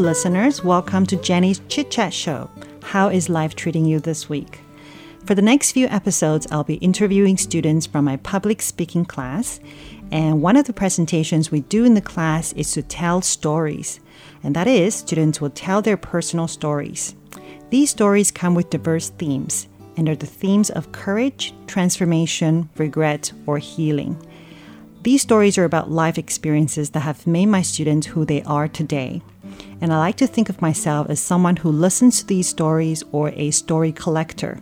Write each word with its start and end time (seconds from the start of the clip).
Listeners. 0.00 0.64
Welcome 0.64 1.04
to 1.06 1.16
Jenny's 1.16 1.60
Chit 1.68 1.90
Chat 1.90 2.14
Show. 2.14 2.50
How 2.82 3.08
is 3.08 3.28
life 3.28 3.54
treating 3.54 3.84
you 3.84 4.00
this 4.00 4.28
week? 4.28 4.60
For 5.26 5.34
the 5.34 5.42
next 5.42 5.72
few 5.72 5.86
episodes, 5.88 6.46
I'll 6.50 6.64
be 6.64 6.76
interviewing 6.76 7.36
students 7.36 7.86
from 7.86 8.06
my 8.06 8.16
public 8.16 8.62
speaking 8.62 9.04
class. 9.04 9.60
And 10.10 10.40
one 10.40 10.56
of 10.56 10.64
the 10.64 10.72
presentations 10.72 11.50
we 11.50 11.60
do 11.60 11.84
in 11.84 11.94
the 11.94 12.00
class 12.00 12.54
is 12.54 12.72
to 12.72 12.82
tell 12.82 13.20
stories. 13.20 14.00
And 14.42 14.56
that 14.56 14.66
is, 14.66 14.94
students 14.94 15.40
will 15.40 15.50
tell 15.50 15.82
their 15.82 15.98
personal 15.98 16.48
stories. 16.48 17.14
These 17.68 17.90
stories 17.90 18.30
come 18.30 18.54
with 18.54 18.70
diverse 18.70 19.10
themes 19.10 19.68
and 19.96 20.08
are 20.08 20.16
the 20.16 20.26
themes 20.26 20.70
of 20.70 20.92
courage, 20.92 21.52
transformation, 21.66 22.70
regret, 22.78 23.32
or 23.46 23.58
healing. 23.58 24.16
These 25.02 25.22
stories 25.22 25.56
are 25.56 25.64
about 25.64 25.90
life 25.90 26.18
experiences 26.18 26.90
that 26.90 27.00
have 27.00 27.26
made 27.26 27.46
my 27.46 27.62
students 27.62 28.08
who 28.08 28.26
they 28.26 28.42
are 28.42 28.68
today. 28.68 29.22
And 29.80 29.94
I 29.94 29.98
like 29.98 30.16
to 30.18 30.26
think 30.26 30.50
of 30.50 30.60
myself 30.60 31.08
as 31.08 31.20
someone 31.20 31.56
who 31.56 31.70
listens 31.70 32.18
to 32.18 32.26
these 32.26 32.48
stories 32.48 33.02
or 33.10 33.30
a 33.30 33.50
story 33.50 33.92
collector. 33.92 34.60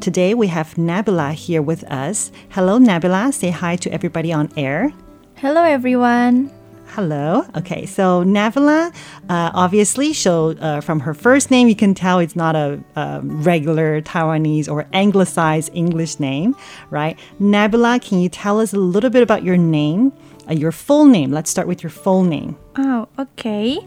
Today 0.00 0.32
we 0.32 0.46
have 0.46 0.76
Nabila 0.76 1.34
here 1.34 1.60
with 1.60 1.84
us. 1.84 2.32
Hello, 2.50 2.78
Nabila. 2.78 3.34
Say 3.34 3.50
hi 3.50 3.76
to 3.76 3.92
everybody 3.92 4.32
on 4.32 4.50
air. 4.56 4.94
Hello 5.34 5.62
everyone. 5.62 6.55
Hello. 6.88 7.44
Okay, 7.56 7.84
so 7.84 8.24
Nabila, 8.24 8.88
uh, 9.28 9.50
obviously, 9.52 10.14
so 10.14 10.56
uh, 10.60 10.80
from 10.80 11.00
her 11.00 11.12
first 11.12 11.50
name, 11.50 11.68
you 11.68 11.76
can 11.76 11.92
tell 11.94 12.20
it's 12.20 12.36
not 12.36 12.56
a 12.56 12.82
um, 12.96 13.42
regular 13.42 14.00
Taiwanese 14.00 14.66
or 14.70 14.86
anglicized 14.94 15.70
English 15.74 16.18
name, 16.18 16.56
right? 16.90 17.18
Nabila, 17.38 18.00
can 18.00 18.20
you 18.20 18.30
tell 18.30 18.60
us 18.60 18.72
a 18.72 18.78
little 18.78 19.10
bit 19.10 19.22
about 19.22 19.42
your 19.42 19.58
name, 19.58 20.10
uh, 20.48 20.54
your 20.54 20.72
full 20.72 21.04
name? 21.04 21.32
Let's 21.32 21.50
start 21.50 21.68
with 21.68 21.82
your 21.82 21.90
full 21.90 22.22
name. 22.22 22.56
Oh, 22.78 23.08
okay. 23.18 23.78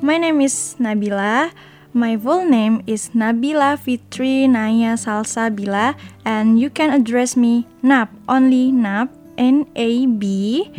My 0.00 0.18
name 0.18 0.40
is 0.40 0.76
Nabila. 0.78 1.50
My 1.94 2.16
full 2.16 2.44
name 2.46 2.82
is 2.86 3.10
Nabila 3.10 3.78
Fitri 3.78 4.46
Naya 4.46 4.96
Salsabila, 4.96 5.94
and 6.24 6.60
you 6.60 6.70
can 6.70 6.90
address 6.90 7.36
me 7.36 7.66
Nab, 7.82 8.08
only 8.28 8.70
Nab, 8.70 9.10
N 9.36 9.66
A 9.74 10.06
B. 10.06 10.70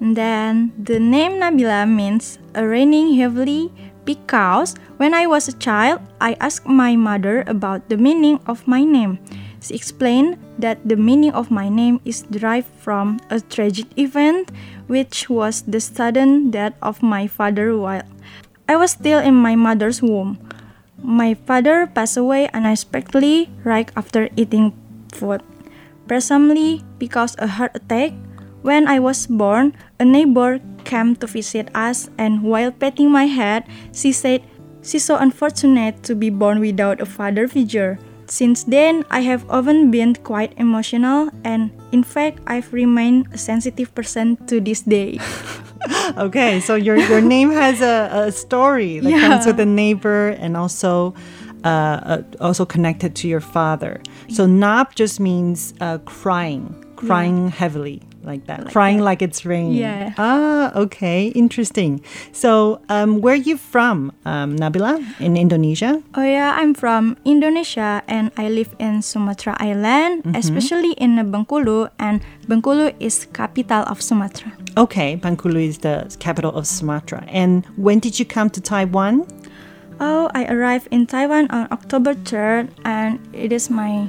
Then 0.00 0.72
the 0.76 1.00
name 1.00 1.40
Nabila 1.40 1.88
means 1.88 2.38
raining 2.54 3.14
heavily 3.16 3.72
because 4.04 4.76
when 4.96 5.12
I 5.12 5.26
was 5.26 5.48
a 5.48 5.56
child, 5.58 6.00
I 6.20 6.36
asked 6.40 6.66
my 6.66 6.96
mother 6.96 7.44
about 7.46 7.88
the 7.88 7.96
meaning 7.96 8.40
of 8.46 8.66
my 8.68 8.84
name. 8.84 9.18
She 9.60 9.74
explained 9.74 10.38
that 10.58 10.78
the 10.86 10.96
meaning 10.96 11.32
of 11.32 11.50
my 11.50 11.68
name 11.68 12.00
is 12.04 12.22
derived 12.22 12.70
from 12.78 13.18
a 13.30 13.40
tragic 13.40 13.86
event, 13.98 14.52
which 14.86 15.28
was 15.28 15.62
the 15.66 15.80
sudden 15.80 16.50
death 16.50 16.74
of 16.80 17.02
my 17.02 17.26
father 17.26 17.76
while 17.76 18.06
I 18.68 18.76
was 18.76 18.92
still 18.92 19.18
in 19.18 19.34
my 19.34 19.56
mother's 19.56 20.02
womb. 20.02 20.38
My 21.02 21.34
father 21.34 21.86
passed 21.86 22.16
away 22.16 22.48
unexpectedly 22.54 23.50
right 23.64 23.90
after 23.96 24.28
eating 24.36 24.72
food, 25.12 25.42
presumably 26.06 26.82
because 26.98 27.34
of 27.36 27.50
a 27.50 27.52
heart 27.58 27.72
attack. 27.74 28.12
When 28.66 28.88
I 28.88 28.98
was 28.98 29.28
born, 29.28 29.76
a 30.00 30.04
neighbor 30.04 30.58
came 30.82 31.14
to 31.22 31.28
visit 31.28 31.70
us, 31.72 32.10
and 32.18 32.42
while 32.42 32.72
patting 32.72 33.12
my 33.12 33.26
head, 33.26 33.62
she 33.94 34.10
said 34.10 34.42
she's 34.82 35.04
so 35.04 35.14
unfortunate 35.14 36.02
to 36.02 36.16
be 36.16 36.30
born 36.30 36.58
without 36.58 37.00
a 37.00 37.06
father 37.06 37.46
figure. 37.46 37.96
Since 38.26 38.64
then, 38.64 39.04
I 39.08 39.20
have 39.20 39.48
often 39.48 39.92
been 39.92 40.16
quite 40.16 40.52
emotional, 40.58 41.30
and 41.44 41.70
in 41.92 42.02
fact, 42.02 42.40
I've 42.48 42.72
remained 42.72 43.28
a 43.32 43.38
sensitive 43.38 43.94
person 43.94 44.34
to 44.50 44.60
this 44.60 44.82
day. 44.82 45.20
Okay, 46.18 46.58
so 46.58 46.74
your, 46.74 46.96
your 46.96 47.20
name 47.20 47.52
has 47.52 47.80
a, 47.80 48.26
a 48.26 48.32
story 48.32 48.98
that 48.98 49.20
comes 49.20 49.46
with 49.46 49.60
a 49.60 49.66
neighbor 49.66 50.30
and 50.30 50.56
also 50.56 51.14
uh, 51.64 51.68
uh, 51.68 52.22
also 52.40 52.64
connected 52.64 53.14
to 53.16 53.28
your 53.28 53.40
father. 53.40 54.00
So 54.28 54.46
Nab 54.46 54.94
just 54.96 55.20
means 55.20 55.74
uh, 55.80 55.98
crying, 55.98 56.74
crying 56.96 57.48
heavily 57.48 58.02
like 58.22 58.46
that, 58.46 58.66
crying 58.72 58.98
like 59.00 59.22
it's 59.22 59.44
raining. 59.46 59.74
Yeah. 59.74 60.14
Ah, 60.18 60.72
okay, 60.74 61.28
interesting. 61.28 62.02
So 62.32 62.80
um, 62.88 63.20
where 63.20 63.34
are 63.34 63.44
you 63.50 63.56
from, 63.56 64.12
um, 64.24 64.56
Nabila? 64.56 64.98
In 65.20 65.36
Indonesia? 65.36 66.02
Oh 66.14 66.24
yeah, 66.24 66.56
I'm 66.58 66.74
from 66.74 67.16
Indonesia 67.24 68.02
and 68.08 68.32
I 68.36 68.48
live 68.48 68.74
in 68.78 69.02
Sumatra 69.02 69.56
Island, 69.60 70.24
especially 70.34 70.92
in 70.98 71.16
Bengkulu 71.30 71.90
and 71.98 72.20
Bengkulu 72.48 72.94
is 72.98 73.26
capital 73.32 73.84
of 73.86 74.02
Sumatra. 74.02 74.52
Okay, 74.76 75.16
Bengkulu 75.16 75.62
is 75.62 75.78
the 75.78 76.04
capital 76.18 76.50
of 76.52 76.66
Sumatra. 76.66 77.24
And 77.28 77.64
when 77.76 77.98
did 78.00 78.18
you 78.18 78.24
come 78.24 78.50
to 78.50 78.60
Taiwan? 78.60 79.26
Oh, 79.98 80.30
I 80.34 80.44
arrived 80.52 80.88
in 80.90 81.06
Taiwan 81.06 81.48
on 81.50 81.68
October 81.72 82.12
3rd 82.14 82.68
and 82.84 83.18
it 83.32 83.52
is 83.52 83.70
my 83.70 84.08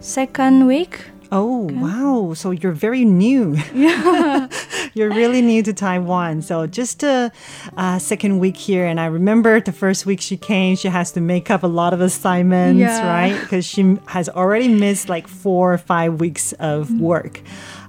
second 0.00 0.66
week. 0.66 1.00
Oh, 1.30 1.68
wow. 1.72 2.32
So 2.34 2.50
you're 2.52 2.72
very 2.72 3.04
new. 3.04 3.56
Yeah. 3.74 4.48
you're 4.94 5.10
really 5.10 5.42
new 5.42 5.62
to 5.62 5.72
Taiwan. 5.72 6.42
So 6.42 6.66
just 6.66 7.02
a 7.02 7.30
uh, 7.76 7.98
second 7.98 8.38
week 8.38 8.56
here. 8.56 8.86
And 8.86 8.98
I 8.98 9.06
remember 9.06 9.60
the 9.60 9.72
first 9.72 10.06
week 10.06 10.20
she 10.20 10.36
came, 10.36 10.74
she 10.76 10.88
has 10.88 11.12
to 11.12 11.20
make 11.20 11.50
up 11.50 11.62
a 11.62 11.66
lot 11.66 11.92
of 11.92 12.00
assignments, 12.00 12.80
Yeah. 12.80 13.06
right? 13.06 13.40
Because 13.40 13.64
she 13.66 13.98
has 14.06 14.28
already 14.28 14.68
missed 14.68 15.08
like 15.08 15.28
four 15.28 15.72
or 15.72 15.78
five 15.78 16.18
weeks 16.20 16.52
of 16.54 16.90
work. 17.00 17.40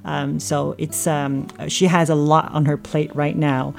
Um, 0.05 0.39
so 0.39 0.75
it's 0.77 1.07
um, 1.07 1.47
she 1.67 1.85
has 1.87 2.09
a 2.09 2.15
lot 2.15 2.51
on 2.51 2.65
her 2.65 2.77
plate 2.77 3.13
right 3.15 3.35
now. 3.37 3.73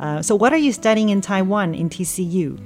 Uh, 0.00 0.22
so 0.22 0.34
what 0.34 0.52
are 0.52 0.58
you 0.58 0.72
studying 0.72 1.08
in 1.08 1.20
Taiwan 1.20 1.74
in 1.74 1.88
TCU? 1.88 2.58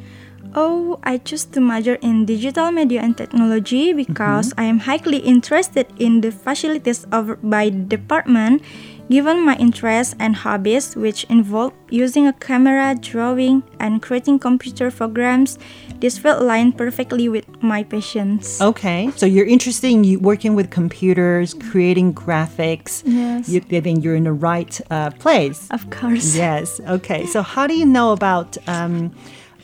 Oh, 0.54 0.98
I 1.02 1.18
chose 1.18 1.44
to 1.46 1.60
major 1.60 1.96
in 1.96 2.24
digital 2.24 2.70
media 2.70 3.00
and 3.02 3.16
technology 3.16 3.92
because 3.92 4.52
I 4.56 4.64
am 4.64 4.78
highly 4.78 5.18
interested 5.18 5.86
in 5.98 6.20
the 6.20 6.30
facilities 6.30 7.06
offered 7.12 7.40
by 7.42 7.70
the 7.70 7.78
department. 7.78 8.62
Given 9.10 9.42
my 9.42 9.56
interests 9.56 10.14
and 10.18 10.36
hobbies, 10.36 10.94
which 10.94 11.24
involve 11.30 11.72
using 11.88 12.26
a 12.28 12.32
camera, 12.34 12.94
drawing, 12.94 13.62
and 13.80 14.02
creating 14.02 14.38
computer 14.38 14.90
programs, 14.90 15.58
this 15.98 16.18
field 16.18 16.42
aligned 16.42 16.76
perfectly 16.76 17.26
with 17.30 17.46
my 17.62 17.84
passions. 17.84 18.60
Okay, 18.60 19.10
so 19.16 19.24
you're 19.24 19.46
interested 19.46 19.90
in 19.90 20.04
you 20.04 20.18
working 20.20 20.54
with 20.54 20.70
computers, 20.70 21.54
creating 21.54 22.12
graphics. 22.12 23.02
Yes. 23.06 23.48
You, 23.48 23.60
then 23.60 24.02
you're 24.02 24.14
in 24.14 24.24
the 24.24 24.32
right 24.34 24.78
uh, 24.90 25.10
place. 25.12 25.68
Of 25.70 25.88
course. 25.88 26.36
Yes. 26.36 26.78
Okay. 26.80 27.24
So 27.38 27.42
how 27.42 27.66
do 27.66 27.74
you 27.74 27.86
know 27.86 28.12
about 28.12 28.58
um, 28.68 29.14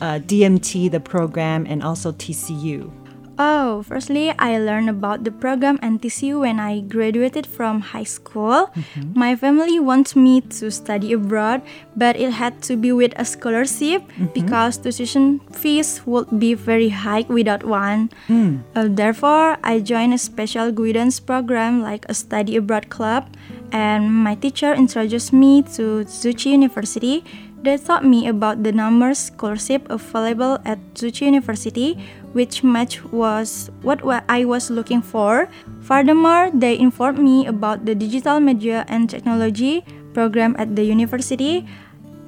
uh, 0.01 0.19
DMT, 0.21 0.91
the 0.91 1.01
program, 1.01 1.67
and 1.69 1.83
also 1.83 2.13
TCU? 2.13 2.91
Oh, 3.37 3.83
firstly, 3.83 4.31
I 4.39 4.59
learned 4.59 4.89
about 4.89 5.25
the 5.25 5.33
program 5.33 5.79
and 5.83 6.01
TCU 6.01 6.41
when 6.41 6.61
I 6.61 6.81
graduated 6.81 7.47
from 7.47 7.81
high 7.81 8.05
school. 8.07 8.71
Mm-hmm. 8.71 9.19
My 9.19 9.35
family 9.35 9.81
wants 9.81 10.15
me 10.15 10.41
to 10.63 10.71
study 10.71 11.13
abroad, 11.13 11.63
but 11.97 12.15
it 12.15 12.31
had 12.31 12.63
to 12.71 12.77
be 12.77 12.93
with 12.93 13.13
a 13.17 13.25
scholarship 13.25 14.07
mm-hmm. 14.07 14.27
because 14.27 14.79
tuition 14.79 15.41
fees 15.51 16.07
would 16.07 16.39
be 16.39 16.55
very 16.55 16.91
high 16.91 17.27
without 17.27 17.65
one. 17.65 18.11
Mm. 18.29 18.63
Uh, 18.77 18.87
therefore, 18.89 19.59
I 19.65 19.81
joined 19.81 20.15
a 20.15 20.19
special 20.19 20.71
guidance 20.71 21.19
program 21.19 21.83
like 21.83 22.07
a 22.09 22.15
study 22.15 22.57
abroad 22.57 22.89
club, 22.89 23.27
and 23.73 24.15
my 24.15 24.37
teacher 24.37 24.73
introduced 24.73 25.33
me 25.33 25.63
to 25.75 26.05
Tzu 26.05 26.35
Chi 26.35 26.51
University. 26.51 27.25
They 27.65 27.81
taught 27.81 28.05
me 28.05 28.29
about 28.29 28.61
the 28.61 28.77
numerous 28.77 29.33
scholarship 29.33 29.89
available 29.89 30.61
at 30.69 30.77
Tzu 30.93 31.09
Chi 31.09 31.25
University 31.25 31.97
which 32.37 32.61
match 32.61 33.01
was 33.09 33.73
what 33.81 34.05
I 34.29 34.45
was 34.45 34.69
looking 34.69 35.01
for. 35.01 35.49
Furthermore, 35.81 36.53
they 36.53 36.77
informed 36.77 37.25
me 37.25 37.47
about 37.47 37.89
the 37.89 37.95
digital 37.95 38.37
media 38.37 38.85
and 38.87 39.09
technology 39.09 39.81
program 40.13 40.53
at 40.59 40.77
the 40.77 40.85
university 40.85 41.65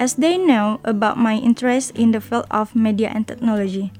as 0.00 0.16
they 0.16 0.38
know 0.40 0.80
about 0.88 1.20
my 1.20 1.36
interest 1.36 1.92
in 2.00 2.16
the 2.16 2.20
field 2.24 2.48
of 2.50 2.72
media 2.72 3.12
and 3.12 3.28
technology. 3.28 3.92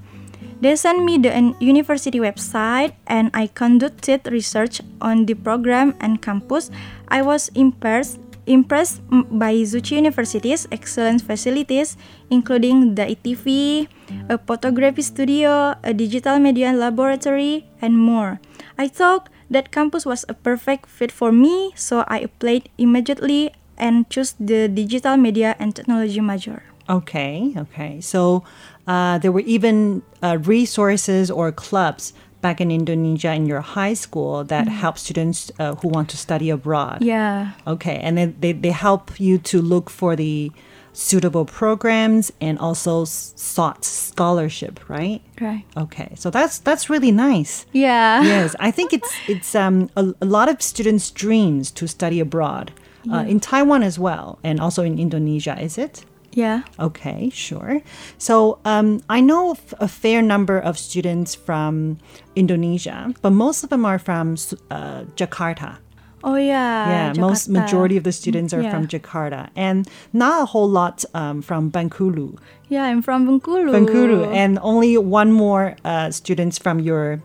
They 0.65 0.73
sent 0.75 1.05
me 1.05 1.19
the 1.21 1.53
university 1.61 2.19
website 2.19 2.97
and 3.07 3.29
I 3.35 3.53
conducted 3.53 4.25
research 4.33 4.81
on 5.03 5.27
the 5.27 5.35
program 5.35 5.93
and 6.01 6.23
campus. 6.23 6.71
I 7.09 7.21
was 7.21 7.53
impressed 7.53 8.25
impressed 8.47 9.03
by 9.11 9.63
Tzu 9.63 9.81
Chi 9.83 9.97
University's 9.97 10.67
excellent 10.71 11.23
facilities, 11.23 11.97
including 12.31 12.95
the 12.95 13.15
ITV, 13.15 13.89
a 14.29 14.39
photography 14.39 15.03
studio, 15.03 15.75
a 15.83 15.93
digital 15.93 16.39
media 16.39 16.73
laboratory, 16.73 17.67
and 17.83 17.99
more. 17.99 18.41
I 18.79 18.89
thought 18.89 19.29
that 19.51 19.71
campus 19.71 20.07
was 20.07 20.25
a 20.29 20.35
perfect 20.35 20.87
fit 20.87 21.13
for 21.13 21.31
me, 21.33 21.73
so 21.75 22.05
I 22.09 22.21
applied 22.21 22.69
immediately 22.79 23.53
and 23.77 24.09
chose 24.09 24.35
the 24.41 24.69
digital 24.69 25.17
media 25.17 25.55
and 25.59 25.75
technology 25.75 26.21
major. 26.21 26.63
Okay, 26.89 27.53
okay. 27.57 28.01
So 28.01 28.45
uh, 28.87 29.19
there 29.19 29.33
were 29.33 29.43
even 29.43 30.03
uh, 30.23 30.39
resources 30.43 31.31
or 31.31 31.51
clubs 31.51 32.15
back 32.47 32.61
in 32.61 32.71
Indonesia 32.71 33.33
in 33.35 33.45
your 33.53 33.61
high 33.61 33.97
school 34.05 34.45
that 34.45 34.67
mm. 34.67 34.71
help 34.83 34.97
students 35.07 35.51
uh, 35.59 35.75
who 35.79 35.89
want 35.97 36.09
to 36.15 36.17
study 36.17 36.49
abroad. 36.59 36.99
Yeah. 37.03 37.59
Okay, 37.67 37.99
and 38.07 38.13
then 38.17 38.29
they, 38.39 38.53
they 38.53 38.71
help 38.71 39.19
you 39.19 39.35
to 39.51 39.57
look 39.73 39.91
for 39.91 40.15
the 40.15 40.53
suitable 40.93 41.45
programs 41.45 42.25
and 42.41 42.55
also 42.67 43.05
sought 43.05 43.85
scholarship, 43.85 44.75
right? 44.89 45.21
Right. 45.41 45.65
Okay, 45.77 46.11
so 46.15 46.31
that's 46.31 46.59
that's 46.69 46.89
really 46.89 47.11
nice. 47.11 47.67
Yeah. 47.73 48.23
Yes, 48.23 48.55
I 48.61 48.71
think 48.71 48.93
it's 48.93 49.13
it's 49.35 49.51
um 49.65 49.91
a, 49.97 50.15
a 50.27 50.29
lot 50.37 50.47
of 50.49 50.63
students' 50.63 51.11
dreams 51.11 51.73
to 51.79 51.89
study 51.89 52.21
abroad, 52.21 52.71
uh, 53.13 53.25
in 53.33 53.39
Taiwan 53.41 53.83
as 53.83 53.99
well, 53.99 54.39
and 54.49 54.61
also 54.61 54.83
in 54.91 54.99
Indonesia. 54.99 55.55
Is 55.61 55.79
it? 55.79 56.05
Yeah. 56.37 56.65
Okay, 56.79 57.31
sure. 57.31 57.81
So 58.19 58.59
um, 58.67 59.01
I 59.09 59.23
know 59.23 59.57
a 59.81 59.89
fair 59.89 60.21
number 60.21 60.59
of 60.59 60.79
students 60.79 61.35
from 61.35 61.97
Indonesia, 62.37 63.15
but 63.23 63.31
most 63.31 63.65
of 63.65 63.71
them 63.71 63.87
are 63.87 63.99
from 63.99 64.37
uh, 64.71 65.09
Jakarta. 65.17 65.79
Oh 66.23 66.37
yeah. 66.37 66.89
Yeah, 66.89 67.13
Jakarta. 67.13 67.21
most 67.21 67.49
majority 67.49 67.97
of 67.97 68.05
the 68.05 68.13
students 68.13 68.53
are 68.53 68.61
yeah. 68.61 68.71
from 68.71 68.87
Jakarta, 68.87 69.49
and 69.57 69.89
not 70.13 70.43
a 70.43 70.45
whole 70.45 70.69
lot 70.69 71.07
um, 71.15 71.41
from 71.41 71.71
Bengkulu. 71.73 72.37
Yeah, 72.69 72.85
I'm 72.85 73.01
from 73.01 73.27
Bengkulu. 73.27 73.73
Bengkulu, 73.73 74.29
and 74.35 74.59
only 74.61 74.99
one 74.99 75.33
more 75.33 75.77
uh, 75.87 76.11
students 76.11 76.59
from 76.59 76.81
your 76.81 77.23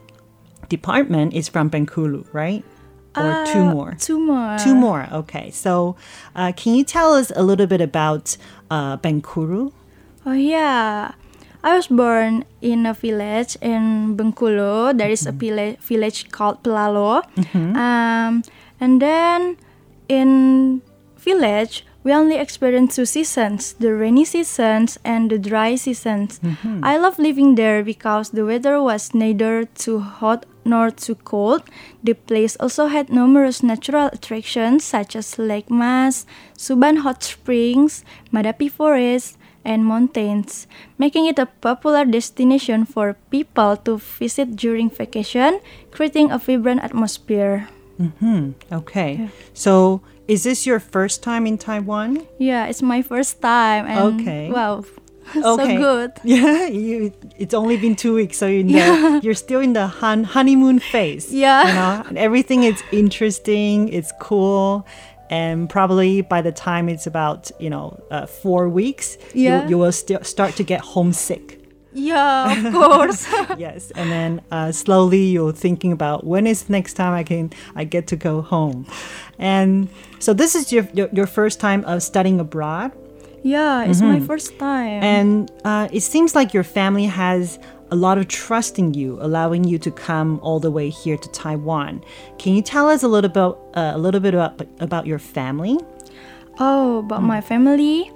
department 0.69 1.33
is 1.33 1.49
from 1.49 1.69
Bengkulu, 1.69 2.31
right? 2.31 2.63
Or 3.15 3.23
uh, 3.23 3.45
two 3.45 3.63
more? 3.63 3.95
Two 3.99 4.19
more. 4.19 4.57
Two 4.57 4.75
more. 4.75 5.07
Okay. 5.11 5.51
So, 5.51 5.95
uh, 6.35 6.51
can 6.55 6.75
you 6.75 6.83
tell 6.83 7.13
us 7.13 7.31
a 7.35 7.43
little 7.43 7.67
bit 7.67 7.81
about 7.81 8.37
uh, 8.69 8.97
Bengkulu? 8.97 9.71
Oh 10.25 10.33
yeah. 10.33 11.13
I 11.63 11.75
was 11.75 11.87
born 11.87 12.45
in 12.61 12.85
a 12.85 12.93
village 12.93 13.55
in 13.61 14.17
Bengkulu. 14.17 14.97
There 14.97 15.09
is 15.09 15.21
mm-hmm. 15.21 15.29
a 15.29 15.39
village, 15.39 15.77
village 15.79 16.29
called 16.31 16.63
Pelalo. 16.63 17.21
Mm-hmm. 17.35 17.75
Um, 17.75 18.43
and 18.79 19.01
then 19.01 19.57
in 20.09 20.81
village, 21.17 21.85
we 22.03 22.13
only 22.13 22.37
experience 22.37 22.95
two 22.95 23.05
seasons 23.05 23.73
the 23.73 23.93
rainy 23.93 24.25
seasons 24.25 24.97
and 25.05 25.29
the 25.29 25.37
dry 25.37 25.75
seasons. 25.75 26.39
Mm-hmm. 26.39 26.83
I 26.83 26.97
love 26.97 27.19
living 27.19 27.55
there 27.55 27.83
because 27.83 28.31
the 28.31 28.45
weather 28.45 28.81
was 28.81 29.13
neither 29.13 29.65
too 29.65 29.99
hot 29.99 30.45
nor 30.65 30.91
too 30.91 31.15
cold. 31.15 31.63
The 32.03 32.13
place 32.13 32.55
also 32.59 32.87
had 32.87 33.09
numerous 33.09 33.63
natural 33.63 34.09
attractions 34.13 34.83
such 34.83 35.15
as 35.15 35.39
Lake 35.39 35.69
Mas, 35.69 36.25
Suban 36.57 36.99
Hot 36.99 37.23
Springs, 37.23 38.03
Madapi 38.33 38.69
Forest, 38.69 39.37
and 39.63 39.85
mountains, 39.85 40.67
making 40.97 41.25
it 41.27 41.37
a 41.37 41.45
popular 41.45 42.05
destination 42.05 42.85
for 42.85 43.13
people 43.29 43.77
to 43.77 43.97
visit 43.97 44.55
during 44.55 44.89
vacation, 44.89 45.61
creating 45.91 46.31
a 46.31 46.37
vibrant 46.37 46.83
atmosphere. 46.83 47.69
Mm-hmm. 47.99 48.51
Okay. 48.71 49.15
Yeah. 49.15 49.27
So, 49.53 50.01
is 50.27 50.43
this 50.43 50.65
your 50.65 50.79
first 50.79 51.21
time 51.21 51.45
in 51.45 51.57
Taiwan? 51.57 52.25
Yeah, 52.39 52.65
it's 52.65 52.81
my 52.81 53.01
first 53.01 53.41
time. 53.41 53.85
And 53.85 54.21
okay. 54.21 54.49
Wow, 54.49 54.85
okay. 55.35 55.75
so 55.75 55.77
good. 55.77 56.11
Yeah, 56.23 56.67
you, 56.67 57.13
it's 57.37 57.53
only 57.53 57.77
been 57.77 57.95
two 57.95 58.13
weeks, 58.15 58.37
so 58.37 58.47
you 58.47 58.63
know 58.63 58.77
yeah. 58.77 59.19
you're 59.23 59.33
still 59.33 59.59
in 59.59 59.73
the 59.73 59.87
hun- 59.87 60.23
honeymoon 60.23 60.79
phase. 60.79 61.33
Yeah, 61.33 61.67
you 61.67 62.13
know, 62.13 62.21
everything 62.21 62.63
is 62.63 62.81
interesting. 62.91 63.89
It's 63.89 64.11
cool, 64.19 64.85
and 65.29 65.69
probably 65.69 66.21
by 66.21 66.41
the 66.41 66.51
time 66.51 66.89
it's 66.89 67.07
about 67.07 67.51
you 67.59 67.69
know 67.69 67.99
uh, 68.11 68.25
four 68.25 68.69
weeks, 68.69 69.17
yeah. 69.33 69.63
you, 69.63 69.69
you 69.69 69.77
will 69.77 69.91
st- 69.91 70.25
start 70.25 70.55
to 70.55 70.63
get 70.63 70.81
homesick. 70.81 71.59
Yeah, 71.93 72.67
of 72.67 72.73
course. 72.73 73.27
yes, 73.57 73.91
and 73.91 74.11
then 74.11 74.41
uh, 74.51 74.71
slowly 74.71 75.25
you're 75.25 75.51
thinking 75.51 75.91
about 75.91 76.25
when 76.25 76.47
is 76.47 76.69
next 76.69 76.93
time 76.93 77.13
I 77.13 77.23
can 77.23 77.51
I 77.75 77.83
get 77.83 78.07
to 78.07 78.15
go 78.15 78.41
home, 78.41 78.85
and 79.37 79.89
so 80.19 80.33
this 80.33 80.55
is 80.55 80.71
your 80.71 80.87
your, 80.93 81.09
your 81.11 81.27
first 81.27 81.59
time 81.59 81.83
of 81.85 82.01
studying 82.03 82.39
abroad. 82.39 82.91
Yeah, 83.43 83.85
it's 83.85 83.99
mm-hmm. 83.99 84.19
my 84.19 84.19
first 84.19 84.57
time. 84.59 85.03
And 85.03 85.51
uh, 85.63 85.87
it 85.91 86.01
seems 86.01 86.35
like 86.35 86.53
your 86.53 86.63
family 86.63 87.05
has 87.05 87.59
a 87.89 87.95
lot 87.95 88.17
of 88.17 88.27
trust 88.27 88.79
in 88.79 88.93
you, 88.93 89.17
allowing 89.21 89.63
you 89.63 89.77
to 89.79 89.91
come 89.91 90.39
all 90.41 90.59
the 90.59 90.71
way 90.71 90.89
here 90.89 91.17
to 91.17 91.29
Taiwan. 91.29 92.03
Can 92.37 92.55
you 92.55 92.61
tell 92.61 92.87
us 92.87 93.03
a 93.03 93.07
little 93.07 93.29
bit, 93.29 93.57
uh, 93.75 93.91
a 93.93 93.97
little 93.97 94.21
bit 94.21 94.33
about, 94.33 94.61
about 94.79 95.05
your 95.05 95.19
family? 95.19 95.77
Oh, 96.59 96.99
about 96.99 97.21
mm. 97.21 97.25
my 97.25 97.41
family. 97.41 98.11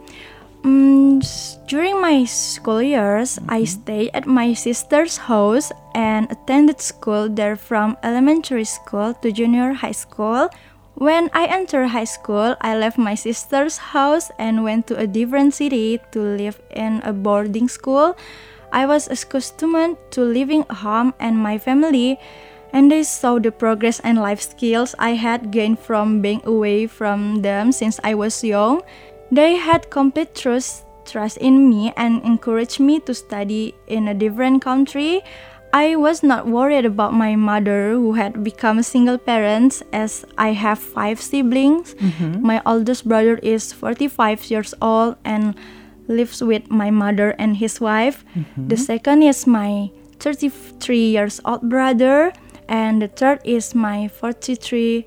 Um, 0.63 1.21
during 1.67 1.99
my 1.99 2.25
school 2.25 2.81
years, 2.81 3.37
mm-hmm. 3.37 3.51
I 3.51 3.63
stayed 3.65 4.11
at 4.13 4.25
my 4.25 4.53
sister's 4.53 5.17
house 5.17 5.71
and 5.93 6.31
attended 6.31 6.79
school 6.79 7.29
there 7.29 7.55
from 7.55 7.97
elementary 8.03 8.63
school 8.65 9.13
to 9.15 9.31
junior 9.31 9.73
high 9.73 9.91
school 9.91 10.49
when 10.95 11.29
I 11.33 11.45
entered 11.45 11.87
high 11.87 12.07
school, 12.07 12.55
I 12.61 12.77
left 12.77 12.97
my 12.97 13.15
sister's 13.15 13.77
house 13.77 14.31
and 14.39 14.63
went 14.63 14.87
to 14.87 14.97
a 14.97 15.07
different 15.07 15.53
city 15.53 15.99
to 16.11 16.19
live 16.19 16.59
in 16.71 17.01
a 17.03 17.11
boarding 17.11 17.67
school. 17.67 18.17
I 18.71 18.85
was 18.85 19.07
accustomed 19.07 19.97
to 20.11 20.21
living 20.21 20.61
at 20.69 20.77
home 20.77 21.13
and 21.19 21.37
my 21.37 21.57
family, 21.57 22.19
and 22.73 22.91
they 22.91 23.03
saw 23.03 23.39
the 23.39 23.51
progress 23.51 23.99
and 24.01 24.17
life 24.17 24.41
skills 24.41 24.95
I 24.99 25.11
had 25.11 25.51
gained 25.51 25.79
from 25.79 26.21
being 26.21 26.41
away 26.45 26.87
from 26.87 27.41
them 27.41 27.71
since 27.71 27.99
I 28.03 28.15
was 28.15 28.43
young. 28.43 28.81
They 29.31 29.55
had 29.55 29.89
complete 29.89 30.35
trust, 30.35 30.85
trust 31.05 31.37
in 31.37 31.69
me 31.69 31.93
and 31.97 32.23
encouraged 32.23 32.79
me 32.79 32.99
to 33.01 33.13
study 33.13 33.75
in 33.87 34.07
a 34.07 34.13
different 34.13 34.61
country. 34.61 35.23
I 35.75 35.97
was 35.97 36.23
not 36.23 36.47
worried 36.47 36.85
about 36.85 37.13
my 37.13 37.35
mother 37.35 37.91
who 37.91 38.13
had 38.13 38.45
become 38.45 38.79
a 38.79 38.83
single 38.83 39.17
parent 39.17 39.83
as 39.91 40.23
I 40.37 40.53
have 40.53 40.79
five 40.79 41.19
siblings. 41.19 41.95
Mm-hmm. 41.95 42.47
My 42.47 42.61
oldest 42.65 43.05
brother 43.05 43.35
is 43.43 43.73
45 43.73 44.49
years 44.49 44.73
old 44.81 45.17
and 45.25 45.53
lives 46.07 46.41
with 46.41 46.71
my 46.71 46.91
mother 46.91 47.31
and 47.31 47.57
his 47.57 47.81
wife. 47.81 48.23
Mm-hmm. 48.37 48.69
The 48.69 48.77
second 48.77 49.23
is 49.23 49.45
my 49.45 49.91
33 50.19 51.09
years 51.11 51.41
old 51.43 51.67
brother 51.67 52.31
and 52.69 53.01
the 53.01 53.09
third 53.09 53.41
is 53.43 53.75
my 53.75 54.07
43 54.07 55.05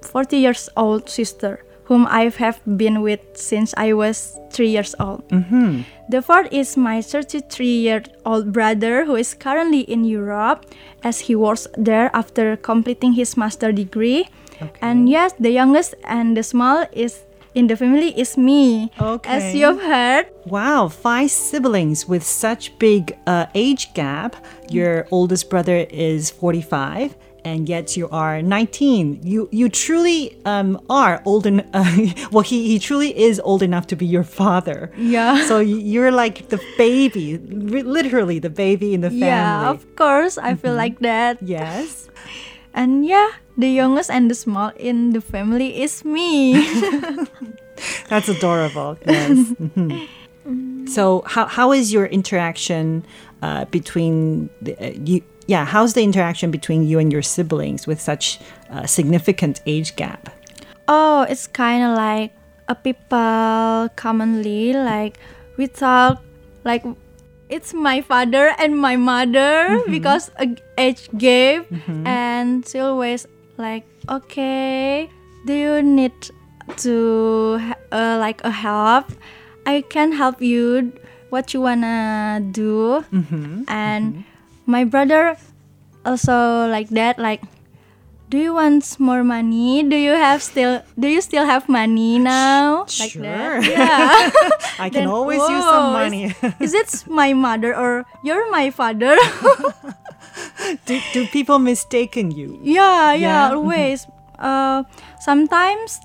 40 0.00 0.36
years 0.38 0.70
old 0.74 1.10
sister 1.10 1.67
whom 1.88 2.06
I 2.06 2.28
have 2.28 2.60
been 2.76 3.00
with 3.00 3.20
since 3.32 3.72
I 3.76 3.94
was 3.94 4.38
three 4.52 4.68
years 4.68 4.94
old. 5.00 5.26
Mm-hmm. 5.30 5.88
The 6.10 6.20
fourth 6.20 6.52
is 6.52 6.76
my 6.76 7.00
33 7.00 7.66
year 7.66 8.02
old 8.26 8.52
brother 8.52 9.06
who 9.06 9.16
is 9.16 9.32
currently 9.32 9.80
in 9.80 10.04
Europe 10.04 10.66
as 11.02 11.20
he 11.20 11.34
works 11.34 11.66
there 11.76 12.10
after 12.12 12.56
completing 12.56 13.14
his 13.14 13.36
master 13.36 13.72
degree. 13.72 14.28
Okay. 14.60 14.78
And 14.82 15.08
yes, 15.08 15.32
the 15.40 15.50
youngest 15.50 15.94
and 16.04 16.36
the 16.36 16.42
small 16.42 16.84
is 16.92 17.24
in 17.54 17.68
the 17.68 17.76
family 17.76 18.12
is 18.20 18.36
me. 18.36 18.92
Okay. 19.00 19.30
As 19.30 19.54
you've 19.54 19.80
heard, 19.80 20.28
Wow, 20.44 20.88
five 20.88 21.30
siblings 21.30 22.06
with 22.06 22.22
such 22.22 22.78
big 22.78 23.16
uh, 23.26 23.46
age 23.54 23.94
gap. 23.94 24.36
Your 24.68 25.06
oldest 25.10 25.48
brother 25.48 25.86
is 25.88 26.30
45 26.30 27.16
and 27.48 27.68
yet 27.68 27.96
you 27.96 28.08
are 28.10 28.42
19. 28.42 29.20
You 29.24 29.48
you 29.50 29.68
truly 29.68 30.36
um, 30.44 30.78
are 30.90 31.22
old 31.24 31.46
en- 31.46 31.68
uh, 31.72 31.84
well 32.32 32.44
he, 32.44 32.68
he 32.68 32.78
truly 32.78 33.10
is 33.18 33.40
old 33.44 33.62
enough 33.62 33.86
to 33.88 33.96
be 33.96 34.06
your 34.06 34.24
father. 34.24 34.90
Yeah. 34.96 35.44
So 35.48 35.58
you're 35.60 36.12
like 36.12 36.48
the 36.48 36.60
baby, 36.76 37.38
literally 37.98 38.38
the 38.38 38.50
baby 38.50 38.92
in 38.94 39.00
the 39.00 39.10
family. 39.10 39.26
yeah, 39.32 39.70
of 39.70 39.80
course, 39.96 40.38
I 40.38 40.54
feel 40.54 40.74
like 40.74 40.98
that. 41.00 41.38
yes. 41.42 42.08
And 42.74 43.04
yeah, 43.06 43.30
the 43.56 43.68
youngest 43.70 44.10
and 44.10 44.30
the 44.30 44.34
small 44.34 44.70
in 44.78 45.10
the 45.12 45.20
family 45.20 45.82
is 45.82 46.04
me. 46.04 46.54
That's 48.08 48.28
adorable. 48.28 48.98
Yes. 49.06 49.54
Mhm. 50.48 50.88
So, 50.88 51.22
how, 51.26 51.44
how 51.44 51.72
is 51.76 51.92
your 51.92 52.06
interaction 52.06 53.04
uh, 53.42 53.66
between 53.68 54.48
the, 54.62 54.72
uh, 54.80 54.96
you? 55.04 55.20
Yeah, 55.48 55.64
how's 55.64 55.94
the 55.96 56.04
interaction 56.04 56.52
between 56.52 56.84
you 56.84 57.00
and 57.00 57.10
your 57.10 57.22
siblings 57.24 57.86
with 57.88 58.00
such 58.00 58.38
uh, 58.70 58.84
significant 58.86 59.60
age 59.66 59.96
gap? 59.96 60.28
oh, 60.88 61.26
it's 61.28 61.46
kind 61.46 61.84
of 61.84 61.96
like 61.96 62.32
a 62.68 62.74
people 62.74 63.88
commonly 63.96 64.72
like 64.72 65.18
we 65.56 65.66
talk 65.68 66.20
like 66.64 66.84
it's 67.48 67.72
my 67.72 68.00
father 68.00 68.52
and 68.58 68.76
my 68.76 68.96
mother 68.96 69.80
because 69.88 70.30
age 70.76 71.08
gap 71.16 71.64
and 72.04 72.66
she 72.68 72.78
always 72.80 73.26
like 73.56 73.84
okay 74.08 75.08
do 75.44 75.52
you 75.52 75.82
need 75.82 76.12
to 76.76 77.56
uh, 77.92 78.16
like 78.20 78.44
a 78.44 78.50
help? 78.50 79.06
I 79.64 79.80
can 79.88 80.12
help 80.12 80.42
you 80.42 80.92
what 81.30 81.52
you 81.54 81.60
wanna 81.60 82.40
do? 82.52 83.04
And 83.68 84.24
my 84.68 84.84
brother 84.84 85.34
also 86.04 86.68
like 86.68 86.88
that 86.92 87.16
like 87.18 87.40
do 88.28 88.36
you 88.36 88.52
want 88.52 88.84
more 89.00 89.24
money 89.24 89.80
do 89.82 89.96
you 89.96 90.12
have 90.12 90.42
still 90.44 90.84
do 91.00 91.08
you 91.08 91.20
still 91.24 91.46
have 91.48 91.64
money 91.68 92.18
now 92.20 92.84
like 93.00 93.16
Sure. 93.16 93.24
that 93.24 93.64
yeah 93.64 94.12
I 94.78 94.92
can 94.92 95.08
Then, 95.08 95.08
always 95.08 95.40
use 95.48 95.64
some 95.64 95.90
money. 95.96 96.30
is, 96.60 96.70
is 96.70 96.74
it 96.76 96.90
my 97.08 97.32
mother 97.32 97.72
or 97.74 98.04
you're 98.22 98.46
my 98.52 98.68
father 98.70 99.16
do, 100.86 101.00
do 101.12 101.26
people 101.26 101.58
mistaken 101.58 102.30
you? 102.30 102.60
yeah, 102.62 103.12
yeah, 103.12 103.48
Yeah. 103.48 103.54
always. 103.56 104.06
Uh, 104.38 104.84
sometimes 105.18 105.98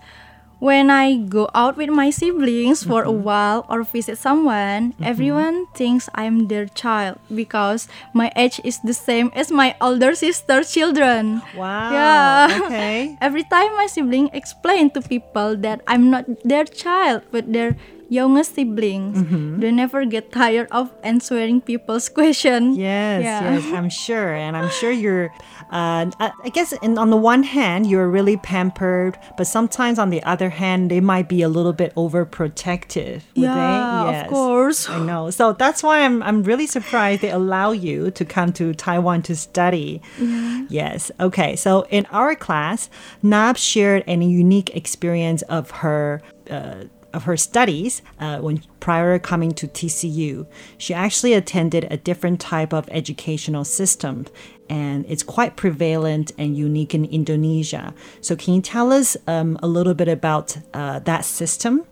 when 0.64 0.88
I 0.88 1.20
go 1.20 1.52
out 1.52 1.76
with 1.76 1.92
my 1.92 2.08
siblings 2.08 2.88
for 2.88 3.04
a 3.04 3.12
mm-hmm. 3.12 3.28
while 3.28 3.66
or 3.68 3.84
visit 3.84 4.16
someone, 4.16 4.96
mm-hmm. 4.96 5.04
everyone 5.04 5.68
thinks 5.76 6.08
I'm 6.16 6.48
their 6.48 6.72
child 6.72 7.20
because 7.28 7.92
my 8.16 8.32
age 8.40 8.64
is 8.64 8.80
the 8.80 8.96
same 8.96 9.28
as 9.36 9.52
my 9.52 9.76
older 9.84 10.16
sister's 10.16 10.72
children. 10.72 11.44
Wow. 11.52 11.92
Yeah. 11.92 12.60
Okay. 12.64 13.18
Every 13.22 13.44
time 13.44 13.76
my 13.76 13.92
sibling 13.92 14.32
explain 14.32 14.88
to 14.96 15.04
people 15.04 15.60
that 15.68 15.84
I'm 15.84 16.08
not 16.08 16.32
their 16.48 16.64
child 16.64 17.28
but 17.28 17.52
their 17.52 17.76
youngest 18.14 18.54
siblings, 18.56 19.18
they 19.62 19.72
never 19.72 20.06
get 20.06 20.32
tired 20.32 20.68
of 20.72 20.92
answering 21.04 21.62
people's 21.62 22.08
questions. 22.20 22.78
Yes, 22.78 23.24
Yeah. 23.24 23.42
yes, 23.58 23.66
I'm 23.74 23.90
sure, 24.06 24.34
and 24.36 24.56
I'm 24.58 24.70
sure 24.70 24.92
you're. 24.92 25.34
Uh, 25.72 26.12
I 26.20 26.50
guess, 26.54 26.72
in, 26.86 26.98
on 26.98 27.10
the 27.10 27.18
one 27.18 27.42
hand, 27.42 27.88
you're 27.90 28.08
really 28.10 28.38
pampered, 28.38 29.18
but 29.38 29.48
sometimes 29.48 29.98
on 29.98 30.10
the 30.12 30.22
other 30.24 30.50
hand, 30.50 30.92
they 30.92 31.02
might 31.02 31.28
be 31.28 31.42
a 31.42 31.50
little 31.50 31.74
bit 31.74 31.92
overprotective. 31.96 33.22
Yeah, 33.34 34.04
they? 34.12 34.22
of 34.22 34.28
course. 34.28 34.90
I 34.90 35.00
know. 35.04 35.30
So 35.32 35.54
that's 35.54 35.82
why 35.82 36.02
I'm 36.06 36.22
I'm 36.24 36.44
really 36.44 36.68
surprised 36.68 37.22
they 37.22 37.32
allow 37.32 37.72
you 37.72 38.12
to 38.12 38.24
come 38.26 38.52
to 38.54 38.74
Taiwan 38.74 39.22
to 39.24 39.36
study. 39.36 40.02
Yeah. 40.20 40.66
Yes. 40.70 41.12
Okay. 41.20 41.56
So 41.56 41.86
in 41.90 42.06
our 42.12 42.36
class, 42.36 42.90
Nab 43.22 43.58
shared 43.58 44.04
a 44.08 44.14
unique 44.16 44.76
experience 44.76 45.42
of 45.44 45.72
her. 45.82 46.22
Uh, 46.50 46.86
of 47.14 47.24
her 47.24 47.38
studies 47.38 48.02
uh, 48.20 48.40
when 48.40 48.62
prior 48.80 49.18
to 49.18 49.20
coming 49.20 49.52
to 49.54 49.68
TCU, 49.68 50.46
she 50.78 50.94
actually 50.94 51.34
attended 51.34 51.88
a 51.90 51.98
different 51.98 52.40
type 52.40 52.74
of 52.74 52.90
educational 52.92 53.64
system, 53.64 54.26
and 54.70 55.06
it's 55.08 55.24
quite 55.24 55.56
prevalent 55.56 56.32
and 56.38 56.58
unique 56.58 56.94
in 56.94 57.06
Indonesia. 57.06 57.94
So, 58.22 58.36
can 58.36 58.56
you 58.56 58.62
tell 58.62 58.92
us 58.92 59.16
um, 59.28 59.58
a 59.62 59.68
little 59.68 59.94
bit 59.94 60.08
about 60.08 60.58
uh, 60.74 61.00
that 61.00 61.26
system? 61.26 61.86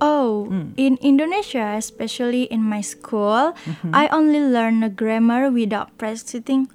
Oh, 0.00 0.50
in 0.76 0.98
Indonesia, 1.00 1.74
especially 1.78 2.42
in 2.42 2.60
my 2.62 2.82
school, 2.82 3.54
I 3.92 4.08
only 4.08 4.40
learn 4.40 4.80
the 4.80 4.90
grammar 4.90 5.50
without 5.50 5.96
practicing 5.96 6.68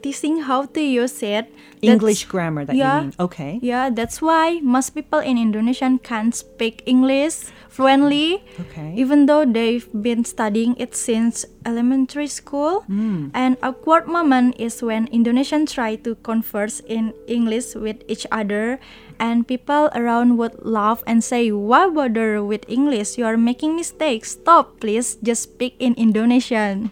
practicing 0.00 0.42
how 0.44 0.66
to 0.66 0.80
use 0.80 1.22
it. 1.22 1.48
That's- 1.80 1.92
English 1.92 2.24
grammar 2.26 2.64
that 2.64 2.74
yeah, 2.76 2.96
you 2.96 3.02
mean. 3.02 3.12
Okay. 3.20 3.58
Yeah, 3.62 3.90
that's 3.90 4.20
why 4.22 4.60
most 4.62 4.90
people 4.94 5.20
in 5.20 5.36
Indonesia 5.38 5.88
can't 6.02 6.34
speak 6.34 6.82
English 6.86 7.52
fluently, 7.68 8.40
Okay. 8.60 8.94
even 8.96 9.26
though 9.26 9.44
they've 9.44 9.84
been 9.92 10.24
studying 10.24 10.74
it 10.80 10.96
since 10.96 11.44
elementary 11.68 12.26
school. 12.28 12.80
Hmm. 12.88 13.28
And 13.36 13.56
awkward 13.62 14.08
moment 14.08 14.56
is 14.58 14.80
when 14.82 15.06
Indonesians 15.12 15.72
try 15.76 15.96
to 16.00 16.16
converse 16.24 16.80
in 16.88 17.12
English 17.28 17.76
with 17.76 18.00
each 18.08 18.24
other, 18.32 18.80
and 19.18 19.46
people 19.46 19.90
around 19.94 20.36
would 20.36 20.54
laugh 20.64 21.02
and 21.06 21.22
say, 21.22 21.50
"Why 21.52 21.88
bother 21.88 22.42
with 22.44 22.64
English? 22.68 23.18
You 23.18 23.26
are 23.26 23.36
making 23.36 23.76
mistakes. 23.76 24.38
Stop, 24.38 24.80
please. 24.80 25.16
Just 25.22 25.52
speak 25.52 25.74
in 25.78 25.94
Indonesian." 25.94 26.90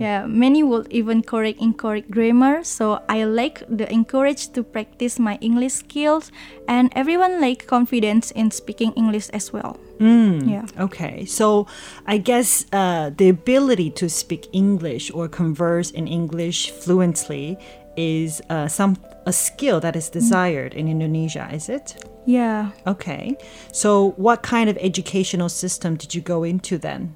Yeah, 0.00 0.26
many 0.26 0.62
would 0.62 0.88
even 0.90 1.22
correct 1.22 1.60
incorrect 1.60 2.10
grammar. 2.10 2.64
So 2.64 3.00
I 3.08 3.24
like 3.24 3.62
the 3.68 3.90
encourage 3.92 4.52
to 4.56 4.62
practice 4.62 5.18
my 5.18 5.36
English 5.40 5.84
skills, 5.84 6.32
and 6.66 6.92
everyone 6.94 7.40
like 7.40 7.66
confidence 7.66 8.30
in 8.32 8.50
speaking 8.50 8.92
English 8.96 9.28
as 9.30 9.52
well. 9.52 9.76
Yeah. 9.98 10.62
Okay, 10.78 11.26
so 11.26 11.66
I 12.06 12.22
guess 12.22 12.64
uh, 12.70 13.10
the 13.10 13.28
ability 13.34 13.90
to 13.98 14.08
speak 14.08 14.46
English 14.54 15.10
or 15.10 15.26
converse 15.26 15.90
in 15.90 16.06
English 16.06 16.70
fluently 16.70 17.58
is 17.98 18.38
uh, 18.46 18.70
some 18.70 18.94
a 19.28 19.32
skill 19.32 19.78
that 19.80 19.94
is 19.94 20.08
mm. 20.08 20.12
desired 20.12 20.72
in 20.72 20.88
Indonesia, 20.88 21.48
is 21.52 21.68
it? 21.68 22.02
Yeah. 22.24 22.70
Okay, 22.86 23.36
so 23.72 24.10
what 24.16 24.42
kind 24.42 24.68
of 24.70 24.76
educational 24.80 25.50
system 25.50 25.96
did 25.96 26.14
you 26.14 26.20
go 26.20 26.44
into 26.44 26.78
then? 26.78 27.14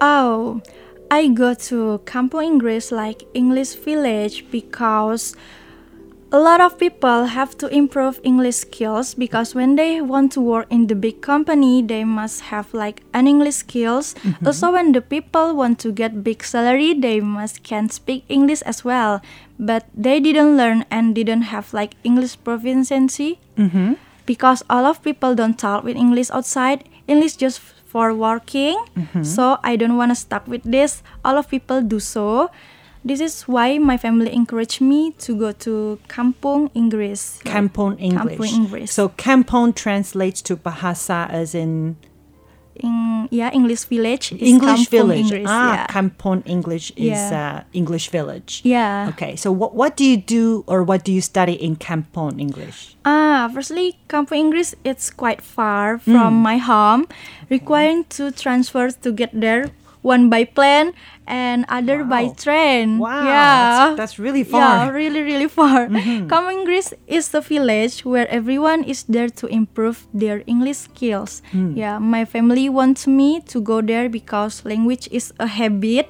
Oh, 0.00 0.60
I 1.10 1.28
go 1.28 1.54
to 1.54 2.00
Kampung 2.04 2.46
Inggris 2.46 2.92
like 2.92 3.22
English 3.32 3.74
Village 3.74 4.44
because 4.50 5.34
a 6.30 6.38
lot 6.38 6.60
of 6.60 6.78
people 6.78 7.24
have 7.24 7.56
to 7.56 7.66
improve 7.68 8.20
English 8.22 8.56
skills 8.56 9.14
because 9.14 9.54
when 9.54 9.76
they 9.76 10.00
want 10.00 10.32
to 10.32 10.40
work 10.40 10.66
in 10.70 10.86
the 10.86 10.94
big 10.94 11.22
company, 11.22 11.80
they 11.80 12.04
must 12.04 12.52
have 12.52 12.72
like 12.74 13.02
an 13.14 13.26
English 13.26 13.56
skills. 13.56 14.14
Mm-hmm. 14.22 14.46
Also, 14.46 14.72
when 14.72 14.92
the 14.92 15.00
people 15.00 15.56
want 15.56 15.78
to 15.80 15.92
get 15.92 16.22
big 16.22 16.44
salary, 16.44 16.92
they 16.92 17.20
must 17.20 17.62
can 17.62 17.88
speak 17.88 18.24
English 18.28 18.60
as 18.62 18.84
well. 18.84 19.22
But 19.58 19.86
they 19.94 20.20
didn't 20.20 20.56
learn 20.56 20.84
and 20.90 21.14
didn't 21.14 21.48
have 21.48 21.72
like 21.72 21.96
English 22.04 22.36
proficiency 22.44 23.40
mm-hmm. 23.56 23.94
because 24.26 24.62
all 24.68 24.84
of 24.84 25.02
people 25.02 25.34
don't 25.34 25.58
talk 25.58 25.82
with 25.82 25.96
English 25.96 26.30
outside. 26.30 26.84
English 27.08 27.36
just 27.36 27.58
for 27.88 28.12
working. 28.12 28.76
Mm-hmm. 28.96 29.24
So 29.24 29.58
I 29.64 29.76
don't 29.76 29.96
want 29.96 30.12
to 30.12 30.14
stuck 30.14 30.46
with 30.46 30.62
this. 30.62 31.02
All 31.24 31.38
of 31.38 31.48
people 31.48 31.80
do 31.80 31.98
so. 31.98 32.50
This 33.08 33.24
is 33.24 33.48
why 33.48 33.78
my 33.80 33.96
family 33.96 34.28
encouraged 34.36 34.84
me 34.84 35.12
to 35.24 35.32
go 35.32 35.52
to 35.64 35.98
Kampung 36.12 36.68
Inggris. 36.76 37.40
Kampong 37.40 37.96
English. 37.96 38.36
Kampung 38.36 38.52
Inggris. 38.52 38.92
So 38.92 39.08
Kampong 39.08 39.72
translates 39.74 40.42
to 40.44 40.60
Bahasa 40.60 41.24
as 41.32 41.54
in 41.56 41.96
in 42.76 43.26
yeah, 43.30 43.50
English 43.50 43.84
village. 43.88 44.32
is 44.32 44.44
English 44.44 44.86
Kampung 44.86 44.90
village. 44.90 45.32
Inggris, 45.32 45.46
ah, 45.48 45.72
yeah. 45.74 45.86
Kampong 45.88 46.42
English 46.46 46.92
is 47.00 47.16
Yeah. 47.16 47.64
uh, 47.64 47.72
English 47.72 48.12
village. 48.12 48.60
yeah. 48.62 49.08
Okay, 49.16 49.34
so 49.36 49.50
what 49.50 49.74
what 49.74 49.96
do 49.96 50.04
you 50.04 50.20
do 50.20 50.62
or 50.68 50.84
what 50.84 51.02
do 51.02 51.10
you 51.10 51.24
study 51.24 51.56
in 51.56 51.76
Kampong 51.80 52.38
English? 52.38 52.94
Ah, 53.08 53.48
firstly, 53.52 53.98
Kampung 54.12 54.52
Inggris 54.52 54.76
it's 54.84 55.08
quite 55.10 55.40
far 55.40 55.98
from 55.98 56.38
my 56.44 56.60
home, 56.60 57.08
requiring 57.48 58.04
to 58.20 58.30
transfer 58.30 58.92
to 58.92 59.10
get 59.16 59.32
there. 59.32 59.72
One 60.02 60.30
by 60.30 60.44
plane 60.44 60.92
and 61.26 61.66
other 61.68 62.04
by 62.04 62.30
train. 62.38 62.98
Wow, 62.98 63.24
yeah, 63.26 63.34
that's- 63.34 63.96
that's 63.98 64.16
really 64.18 64.44
far. 64.44 64.86
Mm-hmm. 64.88 64.94
really, 64.94 65.22
really 65.22 65.48
far. 65.50 65.88
Kampung 66.30 66.62
Inggris 66.64 66.94
is 67.06 67.28
the 67.34 67.40
village 67.42 68.04
where 68.06 68.28
everyone 68.30 68.84
is 68.86 69.04
there 69.10 69.28
to 69.42 69.46
improve 69.50 70.06
their 70.14 70.42
English 70.46 70.86
skills. 70.88 71.42
Hmm. 71.50 71.74
Yeah, 71.76 71.98
my 71.98 72.24
family 72.24 72.68
wants 72.70 73.06
me 73.06 73.40
to 73.50 73.60
go 73.60 73.82
there 73.82 74.08
because 74.08 74.64
language 74.64 75.08
is 75.10 75.34
a 75.42 75.46
habit. 75.50 76.08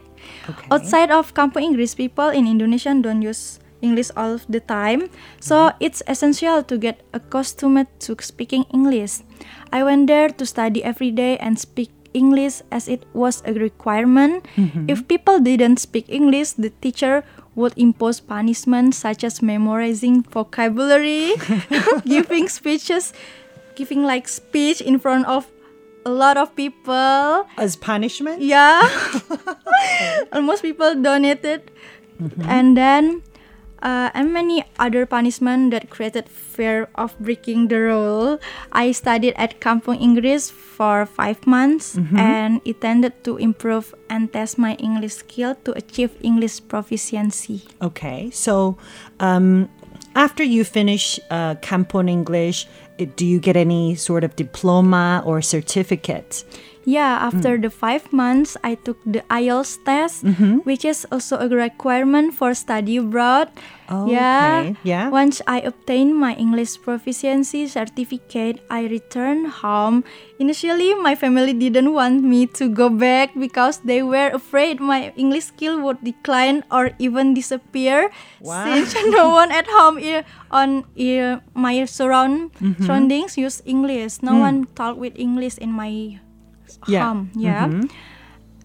Okay. 0.49 0.67
Outside 0.71 1.11
of 1.11 1.33
Kampung 1.35 1.65
Inggris, 1.73 1.95
people 1.97 2.29
in 2.29 2.47
Indonesia 2.47 2.93
don't 2.95 3.23
use 3.23 3.59
English 3.81 4.11
all 4.19 4.35
of 4.35 4.43
the 4.51 4.59
time. 4.59 5.07
So 5.39 5.71
it's 5.79 6.03
essential 6.11 6.63
to 6.67 6.75
get 6.77 7.07
accustomed 7.15 7.87
to 8.03 8.17
speaking 8.21 8.67
English. 8.75 9.23
I 9.71 9.87
went 9.87 10.11
there 10.11 10.29
to 10.29 10.45
study 10.45 10.83
every 10.83 11.15
day 11.15 11.39
and 11.39 11.55
speak 11.59 11.95
English 12.19 12.67
as 12.75 12.91
it 12.91 13.07
was 13.15 13.47
a 13.47 13.55
requirement. 13.55 14.43
Mm-hmm. 14.59 14.91
If 14.91 15.07
people 15.07 15.39
didn't 15.39 15.79
speak 15.79 16.11
English, 16.11 16.59
the 16.59 16.75
teacher 16.83 17.23
would 17.55 17.75
impose 17.79 18.19
punishment 18.19 18.95
such 18.95 19.23
as 19.23 19.39
memorizing 19.43 20.27
vocabulary, 20.27 21.39
giving 22.05 22.51
speeches, 22.51 23.15
giving 23.79 24.03
like 24.03 24.27
speech 24.27 24.83
in 24.83 24.99
front 24.99 25.27
of 25.31 25.47
a 26.07 26.11
lot 26.11 26.37
of 26.37 26.55
people. 26.55 27.47
As 27.59 27.77
punishment? 27.77 28.43
Yeah. 28.43 28.83
Almost 30.33 30.63
people 30.63 30.95
donated. 30.99 31.71
Mm-hmm. 32.19 32.43
And 32.51 32.77
then 32.77 33.23
uh, 33.83 34.11
and 34.15 34.33
many 34.33 34.65
other 34.79 35.07
punishment 35.07 35.71
that 35.71 35.91
created 35.91 36.29
fear 36.29 36.89
of 36.95 37.19
breaking 37.19 37.69
the 37.69 37.81
rule. 37.81 38.41
I 38.73 38.93
studied 38.93 39.35
at 39.37 39.61
Kampung 39.61 40.01
Inggris 40.01 40.51
for 40.51 41.07
five 41.07 41.47
months 41.47 41.99
and 42.17 42.61
it 42.65 42.81
tended 42.81 43.25
to 43.25 43.37
improve 43.37 43.95
and 44.09 44.33
test 44.33 44.59
my 44.59 44.75
English 44.75 45.15
skill 45.15 45.55
to 45.65 45.73
achieve 45.73 46.11
English 46.23 46.61
proficiency. 46.69 47.63
Okay, 47.83 48.31
so 48.31 48.77
um, 49.21 49.69
after 50.15 50.43
you 50.43 50.65
finish 50.65 51.21
uh, 51.31 51.55
Kampon 51.57 52.09
English, 52.09 52.67
do 53.17 53.25
you 53.25 53.39
get 53.39 53.57
any 53.57 53.95
sort 53.95 54.25
of 54.25 54.35
diploma 54.37 55.23
or 55.25 55.41
certificate? 55.41 56.45
Yeah, 56.89 57.21
after 57.21 57.61
mm. 57.61 57.69
the 57.69 57.69
five 57.69 58.09
months, 58.17 58.57
I 58.65 58.81
took 58.81 58.97
the 59.05 59.21
IELTS 59.29 59.85
test, 59.85 60.25
mm-hmm. 60.25 60.65
which 60.65 60.89
is 60.89 61.05
also 61.13 61.37
a 61.37 61.45
requirement 61.45 62.33
for 62.33 62.57
study 62.57 62.97
abroad. 62.97 63.53
Yeah. 63.93 64.73
Okay, 64.73 64.77
yeah. 64.89 65.13
Once 65.13 65.45
I 65.45 65.61
obtained 65.61 66.17
my 66.17 66.33
English 66.41 66.81
proficiency 66.81 67.69
certificate, 67.69 68.65
I 68.73 68.89
returned 68.89 69.61
home. 69.61 70.01
Initially, 70.41 70.97
my 70.97 71.13
family 71.13 71.53
didn't 71.53 71.93
want 71.93 72.25
me 72.25 72.49
to 72.57 72.73
go 72.73 72.89
back 72.89 73.37
because 73.37 73.85
they 73.85 74.01
were 74.01 74.33
afraid 74.33 74.81
my 74.81 75.13
English 75.13 75.53
skill 75.53 75.85
would 75.85 76.01
decline 76.01 76.65
or 76.73 76.97
even 76.97 77.37
disappear 77.37 78.09
Wow. 78.41 78.65
since 78.65 78.97
no 79.13 79.29
one 79.29 79.53
at 79.53 79.69
home 79.69 80.01
on 80.49 80.89
my 81.53 81.85
surround 81.85 82.57
mm-hmm. 82.57 82.81
surroundings 82.81 83.37
use 83.37 83.61
English. 83.69 84.25
No 84.25 84.41
mm. 84.41 84.41
one 84.41 84.57
talk 84.73 84.97
with 84.97 85.13
English 85.21 85.61
in 85.61 85.69
my 85.69 86.21
Yeah. 86.87 87.25
Yeah. 87.35 87.67
Mm-hmm. 87.69 87.89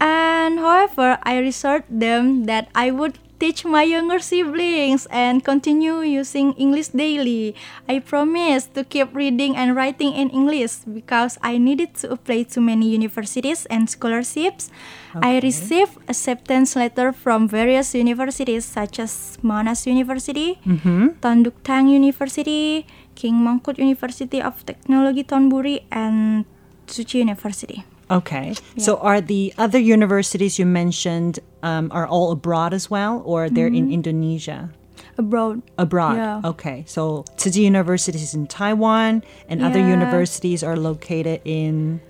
And 0.04 0.60
however, 0.60 1.18
I 1.24 1.40
assured 1.40 1.86
them 1.88 2.44
that 2.44 2.68
I 2.76 2.92
would 2.92 3.20
teach 3.40 3.66
my 3.66 3.84
younger 3.84 4.20
siblings 4.20 5.08
and 5.12 5.44
continue 5.44 6.00
using 6.00 6.54
English 6.56 6.96
daily. 6.96 7.56
I 7.88 8.00
promised 8.00 8.74
to 8.76 8.84
keep 8.84 9.16
reading 9.16 9.56
and 9.56 9.76
writing 9.76 10.12
in 10.16 10.30
English 10.32 10.88
because 10.88 11.38
I 11.44 11.58
needed 11.58 11.96
to 12.04 12.12
apply 12.12 12.44
to 12.56 12.62
many 12.62 12.88
universities 12.88 13.66
and 13.68 13.90
scholarships. 13.90 14.72
I 15.16 15.40
received 15.44 16.00
acceptance 16.08 16.76
letter 16.76 17.12
from 17.12 17.48
various 17.48 17.94
universities 17.94 18.66
such 18.66 19.00
as 19.00 19.38
Monash 19.44 19.86
University, 19.86 20.60
mm-hmm. 20.66 21.20
Tonduk 21.20 21.54
Tang 21.64 21.88
University, 21.88 22.88
King 23.16 23.44
Mongkut 23.44 23.78
University 23.78 24.42
of 24.42 24.66
Technology 24.66 25.24
Thonburi, 25.24 25.84
and 25.92 26.46
Tzu 26.88 27.04
Chi 27.04 27.20
University. 27.20 27.84
Okay, 28.14 28.54
so 28.78 28.98
are 28.98 29.22
the 29.22 29.54
other 29.58 29.80
universities 29.80 30.60
you 30.60 30.66
mentioned 30.66 31.40
um, 31.62 31.90
are 31.92 32.08
all 32.08 32.32
abroad 32.32 32.74
as 32.74 32.90
well, 32.90 33.22
or 33.26 33.50
they're 33.50 33.68
in 33.68 33.92
Indonesia? 33.92 34.70
Abroad. 35.18 35.62
Abroad. 35.78 36.16
Yeah. 36.18 36.42
Okay, 36.44 36.84
so 36.88 37.24
Tzu 37.38 37.62
University 37.62 38.18
is 38.18 38.34
in 38.34 38.48
Taiwan, 38.48 39.24
and 39.50 39.62
other 39.62 39.80
universities 39.80 40.64
are 40.64 40.76
located 40.78 41.42
in 41.46 42.02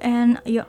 and 0.00 0.40
you, 0.44 0.64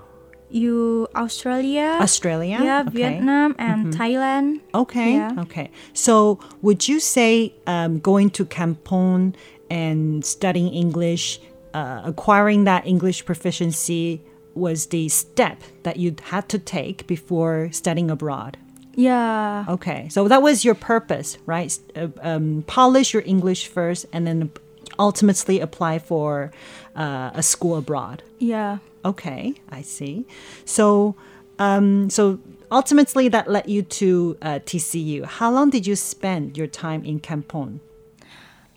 you 0.49 1.07
Australia, 1.15 1.97
Australia. 1.99 2.59
yeah, 2.61 2.81
Okay. 2.87 2.91
Vietnam 2.91 3.55
and 3.57 3.93
Thailand. 3.93 4.61
Okay. 4.73 5.13
Yeah. 5.15 5.35
Okay. 5.39 5.71
So, 5.93 6.39
would 6.61 6.87
you 6.87 6.99
say 6.99 7.53
um, 7.65 7.99
going 7.99 8.29
to 8.37 8.45
Kampong 8.45 9.33
and 9.69 10.23
studying 10.23 10.71
English, 10.73 11.41
uh, 11.73 12.01
acquiring 12.05 12.65
that 12.65 12.85
English 12.85 13.25
proficiency, 13.25 14.21
was 14.55 14.87
the 14.87 15.09
step 15.09 15.61
that 15.83 15.97
you 15.97 16.15
had 16.23 16.47
to 16.49 16.59
take 16.59 17.07
before 17.07 17.69
studying 17.71 18.09
abroad? 18.11 18.57
Yeah, 18.95 19.65
Okay. 19.67 20.07
So 20.09 20.27
that 20.27 20.41
was 20.43 20.63
your 20.63 20.75
purpose, 20.75 21.37
right? 21.47 21.77
Uh, 21.95 22.09
Um, 22.21 22.63
polish 22.67 23.13
your 23.13 23.23
English 23.25 23.67
first, 23.67 24.05
and 24.13 24.27
then 24.27 24.51
ultimately 24.99 25.59
apply 25.59 25.97
for 25.99 26.51
uh, 26.95 27.31
a 27.33 27.41
school 27.41 27.75
abroad. 27.77 28.21
yeah, 28.39 28.77
Okay, 29.03 29.55
I 29.71 29.81
see. 29.81 30.25
So, 30.65 31.15
um, 31.59 32.09
so 32.09 32.39
ultimately 32.71 33.27
that 33.29 33.49
led 33.49 33.67
you 33.67 33.81
to 33.99 34.37
uh, 34.41 34.59
TCU. 34.63 35.25
How 35.25 35.51
long 35.51 35.71
did 35.71 35.85
you 35.87 35.95
spend 35.95 36.55
your 36.57 36.67
time 36.67 37.03
in 37.03 37.19
Kampong? 37.19 37.79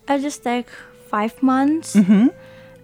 I 0.09 0.19
just 0.19 0.43
take 0.43 0.69
five 1.11 1.43
months, 1.43 1.95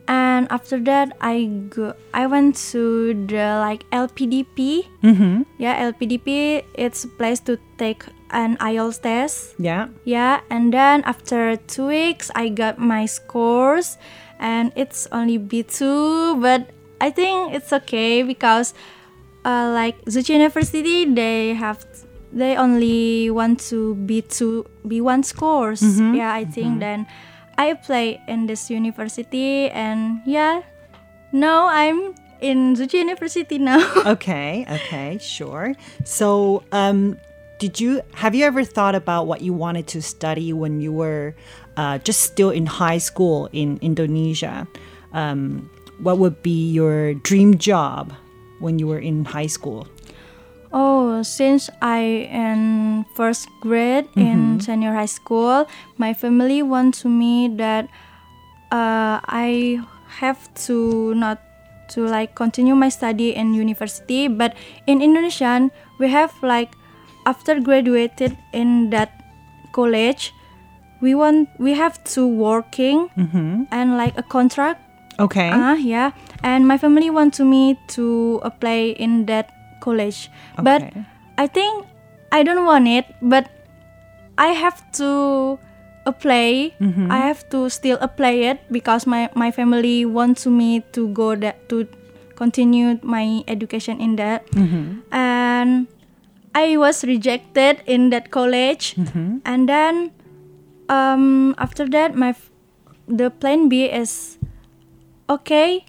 and 0.09 0.51
after 0.51 0.79
that 0.81 1.17
I 1.21 1.45
go. 1.69 1.95
I 2.15 2.27
went 2.27 2.57
to 2.73 3.15
the 3.27 3.59
like 3.61 3.89
LPDP. 3.91 4.87
Mm-hmm. 5.03 5.43
Yeah, 5.59 5.91
LPDP. 5.93 6.65
It's 6.75 7.05
a 7.05 7.09
place 7.09 7.41
to 7.41 7.59
take 7.79 8.05
an 8.31 8.57
IELTS 8.59 9.03
test. 9.03 9.55
Yeah. 9.59 9.89
Yeah, 10.05 10.41
and 10.51 10.73
then 10.73 11.03
after 11.05 11.57
two 11.57 11.87
weeks, 11.87 12.31
I 12.35 12.49
got 12.49 12.79
my 12.79 13.07
scores, 13.07 13.99
and 14.41 14.73
it's 14.75 15.07
only 15.13 15.39
B2, 15.39 16.41
but 16.41 16.71
I 17.01 17.11
think 17.11 17.55
it's 17.55 17.73
okay 17.73 18.23
because, 18.23 18.75
uh, 19.45 19.71
like 19.75 20.01
Tzu 20.07 20.23
Chi 20.23 20.33
University, 20.35 21.05
they 21.05 21.55
have 21.55 21.85
they 22.33 22.57
only 22.57 23.31
want 23.31 23.61
to 23.69 23.95
B2 24.09 24.65
B1 24.89 25.25
scores. 25.25 25.83
Yeah, 26.01 26.33
I 26.33 26.45
think 26.45 26.81
then 26.81 27.07
I 27.59 27.75
play 27.75 28.21
in 28.29 28.47
this 28.47 28.71
university, 28.71 29.71
and 29.71 30.21
yeah, 30.25 30.63
now 31.33 31.69
I'm 31.69 32.15
in 32.41 32.75
Tzu 32.75 32.89
Chi 32.89 32.99
University 32.99 33.59
now. 33.59 33.81
Okay. 34.07 34.67
Okay. 34.69 35.19
Sure. 35.19 35.75
So, 36.05 36.65
um, 36.73 37.19
did 37.59 37.79
you 37.79 38.03
have 38.15 38.35
you 38.35 38.45
ever 38.45 38.65
thought 38.65 38.95
about 38.95 39.27
what 39.27 39.41
you 39.41 39.53
wanted 39.53 39.87
to 39.95 40.03
study 40.03 40.53
when 40.53 40.81
you 40.81 40.93
were 40.93 41.35
uh, 41.77 41.99
just 41.99 42.21
still 42.21 42.51
in 42.51 42.67
high 42.67 42.99
school 42.99 43.49
in 43.53 43.79
Indonesia? 43.81 44.67
Um, 45.13 45.71
what 46.03 46.19
would 46.19 46.43
be 46.43 46.73
your 46.73 47.15
dream 47.15 47.59
job 47.59 48.13
when 48.59 48.79
you 48.81 48.89
were 48.89 48.99
in 48.99 49.25
high 49.25 49.47
school? 49.47 49.87
Oh, 50.73 51.23
since 51.23 51.69
I 51.83 52.29
in 52.33 53.05
first 53.15 53.49
grade 53.61 54.09
in 54.17 54.59
senior 54.61 54.93
high 54.95 55.11
school, 55.11 55.69
my 55.99 56.15
family 56.15 56.63
want 56.63 56.95
to 57.05 57.09
me 57.09 57.49
that 57.57 57.85
uh, 58.73 59.21
I 59.21 59.81
have 60.19 60.53
to 60.67 61.15
not 61.15 61.39
to 61.91 62.07
like 62.09 62.35
continue 62.35 62.75
my 62.75 62.89
study 62.89 63.35
in 63.37 63.53
university, 63.53 64.29
but 64.29 64.57
in 64.87 65.03
Indonesian 65.03 65.71
we 65.99 66.09
have 66.09 66.33
like 66.43 66.73
after 67.27 67.61
graduated 67.61 68.37
in 68.53 68.91
that 68.91 69.13
college, 69.73 70.33
we 71.01 71.15
want 71.15 71.49
we 71.59 71.75
have 71.75 72.03
to 72.17 72.27
working 72.27 73.11
and 73.71 73.97
like 73.97 74.17
a 74.17 74.23
contract 74.23 74.81
Okay. 75.21 75.51
Ah, 75.53 75.75
yeah. 75.75 76.13
And 76.43 76.67
my 76.67 76.79
family 76.79 77.11
want 77.11 77.35
to 77.35 77.45
me 77.45 77.79
to 77.95 78.41
apply 78.43 78.97
in 78.99 79.27
that 79.27 79.53
college. 79.83 80.31
But 80.55 80.87
I 81.37 81.51
think 81.51 81.91
I 82.31 82.47
don't 82.47 82.63
want 82.65 82.87
it, 82.87 83.11
but 83.19 83.51
I 84.39 84.55
have 84.55 84.79
to 85.03 85.59
apply. 86.07 86.73
Mm-hmm. 86.79 87.11
I 87.11 87.19
have 87.27 87.43
to 87.51 87.67
still 87.69 87.99
apply 88.01 88.55
it 88.55 88.63
because 88.71 89.07
my, 89.07 89.29
my 89.35 89.51
family 89.51 90.07
wants 90.07 90.47
me 90.47 90.87
to 90.95 91.09
go 91.11 91.35
that 91.35 91.69
to 91.69 91.91
continue 92.37 92.99
my 93.03 93.43
education 93.47 94.01
in 94.01 94.17
that. 94.17 94.47
Mm-hmm. 94.55 95.03
And 95.11 95.87
I 96.55 96.77
was 96.77 97.05
rejected 97.05 97.83
in 97.87 98.11
that 98.11 98.31
college. 98.31 98.95
Mm-hmm. 98.95 99.45
And 99.45 99.69
then 99.69 100.13
um, 100.89 101.55
after 101.59 101.89
that 101.89 102.15
my 102.15 102.35
the 103.09 103.31
plan 103.31 103.69
B 103.69 103.85
is 103.87 104.39
okay 105.29 105.85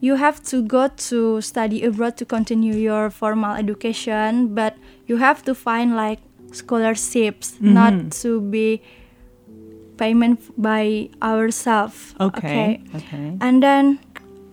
you 0.00 0.14
have 0.16 0.42
to 0.42 0.62
go 0.62 0.88
to 0.88 1.40
study 1.40 1.84
abroad 1.84 2.16
to 2.16 2.24
continue 2.24 2.74
your 2.74 3.10
formal 3.10 3.54
education 3.54 4.54
but 4.54 4.76
you 5.06 5.16
have 5.16 5.42
to 5.42 5.54
find 5.54 5.96
like 5.96 6.20
scholarships 6.52 7.52
mm-hmm. 7.52 7.74
not 7.74 8.10
to 8.12 8.40
be 8.40 8.80
payment 9.96 10.40
by 10.56 11.08
ourselves 11.22 12.14
Okay. 12.20 12.80
Okay. 12.94 12.96
Okay. 12.96 13.36
and 13.40 13.62
then 13.62 13.98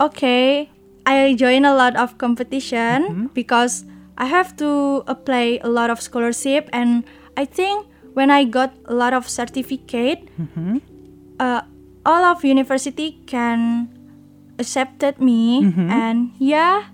okay 0.00 0.68
i 1.06 1.34
join 1.34 1.64
a 1.64 1.74
lot 1.74 1.96
of 1.96 2.18
competition 2.18 3.02
mm-hmm. 3.04 3.26
because 3.32 3.84
i 4.18 4.26
have 4.26 4.56
to 4.56 5.04
apply 5.06 5.60
a 5.62 5.68
lot 5.68 5.88
of 5.88 6.00
scholarship 6.00 6.68
and 6.72 7.04
i 7.36 7.44
think 7.44 7.86
when 8.16 8.30
I 8.30 8.44
got 8.44 8.72
a 8.86 8.94
lot 8.94 9.12
of 9.12 9.28
certificate, 9.28 10.24
mm-hmm. 10.40 10.78
uh, 11.38 11.60
all 12.06 12.24
of 12.24 12.42
university 12.46 13.20
can 13.26 13.92
accepted 14.58 15.20
me, 15.20 15.62
and 15.90 16.30
yeah, 16.38 16.84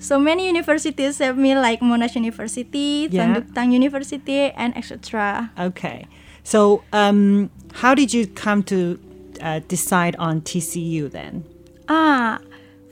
so 0.00 0.18
many 0.18 0.46
universities 0.46 1.20
accept 1.20 1.38
me 1.38 1.54
like 1.56 1.80
Monash 1.80 2.14
University, 2.16 3.08
Yeah. 3.10 3.40
Thang 3.54 3.72
University, 3.72 4.50
and 4.56 4.76
etc. 4.76 5.50
Okay. 5.58 6.06
So, 6.44 6.82
um, 6.92 7.50
how 7.82 7.94
did 7.94 8.12
you 8.12 8.26
come 8.26 8.62
to 8.64 8.98
uh, 9.40 9.60
decide 9.68 10.16
on 10.18 10.40
TCU 10.42 11.10
then? 11.10 11.44
Ah, 11.88 12.38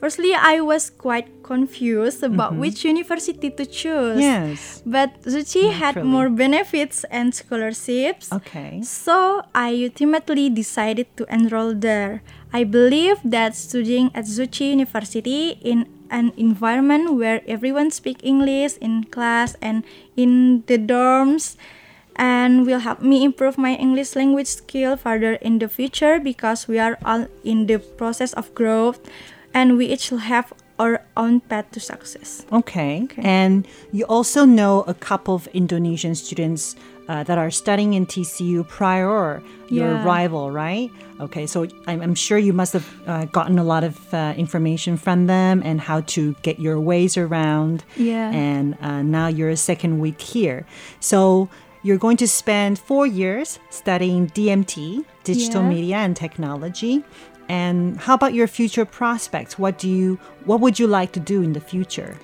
firstly, 0.01 0.33
I 0.33 0.59
was 0.59 0.89
quite 0.89 1.45
confused 1.45 2.23
about 2.23 2.51
mm-hmm. 2.51 2.61
which 2.61 2.83
university 2.83 3.49
to 3.49 3.65
choose. 3.65 4.19
Yes. 4.19 4.81
But 4.85 5.21
Tzu 5.21 5.45
Chi 5.45 5.71
had 5.71 6.03
more 6.03 6.27
benefits 6.27 7.05
and 7.13 7.33
scholarships. 7.33 8.33
Okay. 8.33 8.81
So 8.81 9.45
I 9.53 9.77
ultimately 9.85 10.49
decided 10.49 11.05
to 11.15 11.29
enroll 11.29 11.77
there. 11.77 12.25
I 12.51 12.65
believe 12.65 13.21
that 13.23 13.55
studying 13.55 14.11
at 14.17 14.25
Tzu 14.25 14.47
Chi 14.49 14.65
University 14.75 15.61
in 15.61 15.87
an 16.09 16.33
environment 16.35 17.15
where 17.15 17.39
everyone 17.47 17.89
speaks 17.89 18.19
English 18.23 18.75
in 18.81 19.05
class 19.05 19.55
and 19.61 19.85
in 20.17 20.63
the 20.67 20.77
dorms 20.77 21.55
and 22.17 22.67
will 22.67 22.79
help 22.79 23.01
me 23.01 23.23
improve 23.23 23.57
my 23.57 23.73
English 23.75 24.15
language 24.15 24.47
skill 24.47 24.97
further 24.97 25.39
in 25.39 25.59
the 25.59 25.69
future 25.69 26.19
because 26.19 26.67
we 26.67 26.77
are 26.77 26.99
all 27.05 27.27
in 27.43 27.67
the 27.67 27.79
process 27.79 28.33
of 28.33 28.53
growth 28.53 28.99
and 29.53 29.77
we 29.77 29.85
each 29.87 30.09
have 30.09 30.53
our 30.79 31.01
own 31.15 31.39
path 31.41 31.69
to 31.71 31.79
success. 31.79 32.43
Okay. 32.51 33.07
And 33.19 33.67
you 33.91 34.05
also 34.05 34.45
know 34.45 34.81
a 34.87 34.93
couple 34.95 35.35
of 35.35 35.47
Indonesian 35.53 36.15
students 36.15 36.75
uh, 37.07 37.23
that 37.25 37.37
are 37.37 37.51
studying 37.51 37.93
in 37.93 38.05
TCU 38.07 38.67
prior 38.67 39.43
your 39.69 39.89
Yeah. 39.91 40.03
arrival, 40.03 40.49
right? 40.49 40.89
Okay. 41.19 41.45
So 41.45 41.67
I'm, 41.85 42.01
I'm 42.01 42.15
sure 42.15 42.37
you 42.39 42.53
must 42.53 42.73
have 42.73 42.87
uh, 43.05 43.25
gotten 43.25 43.59
a 43.59 43.63
lot 43.63 43.83
of 43.83 44.11
uh, 44.13 44.33
information 44.37 44.97
from 44.97 45.27
them 45.27 45.61
and 45.63 45.79
how 45.81 46.01
to 46.15 46.33
get 46.41 46.59
your 46.59 46.79
ways 46.79 47.15
around. 47.17 47.83
Yeah. 47.95 48.31
And 48.31 48.75
uh, 48.81 49.01
now 49.03 49.27
you're 49.27 49.49
a 49.49 49.57
second 49.57 49.99
week 49.99 50.19
here. 50.21 50.65
So 50.99 51.47
you're 51.83 51.97
going 51.99 52.17
to 52.17 52.27
spend 52.27 52.79
four 52.79 53.05
years 53.05 53.59
studying 53.69 54.27
DMT, 54.29 55.03
digital 55.23 55.61
Yeah. 55.63 55.69
media 55.69 55.95
and 55.97 56.15
technology. 56.15 57.03
And 57.49 57.97
how 57.99 58.13
about 58.15 58.33
your 58.33 58.47
future 58.47 58.85
prospects? 58.85 59.57
What 59.59 59.77
do 59.77 59.89
you 59.89 60.19
what 60.45 60.59
would 60.61 60.79
you 60.79 60.87
like 60.87 61.11
to 61.13 61.19
do 61.19 61.41
in 61.41 61.53
the 61.53 61.59
future? 61.61 62.15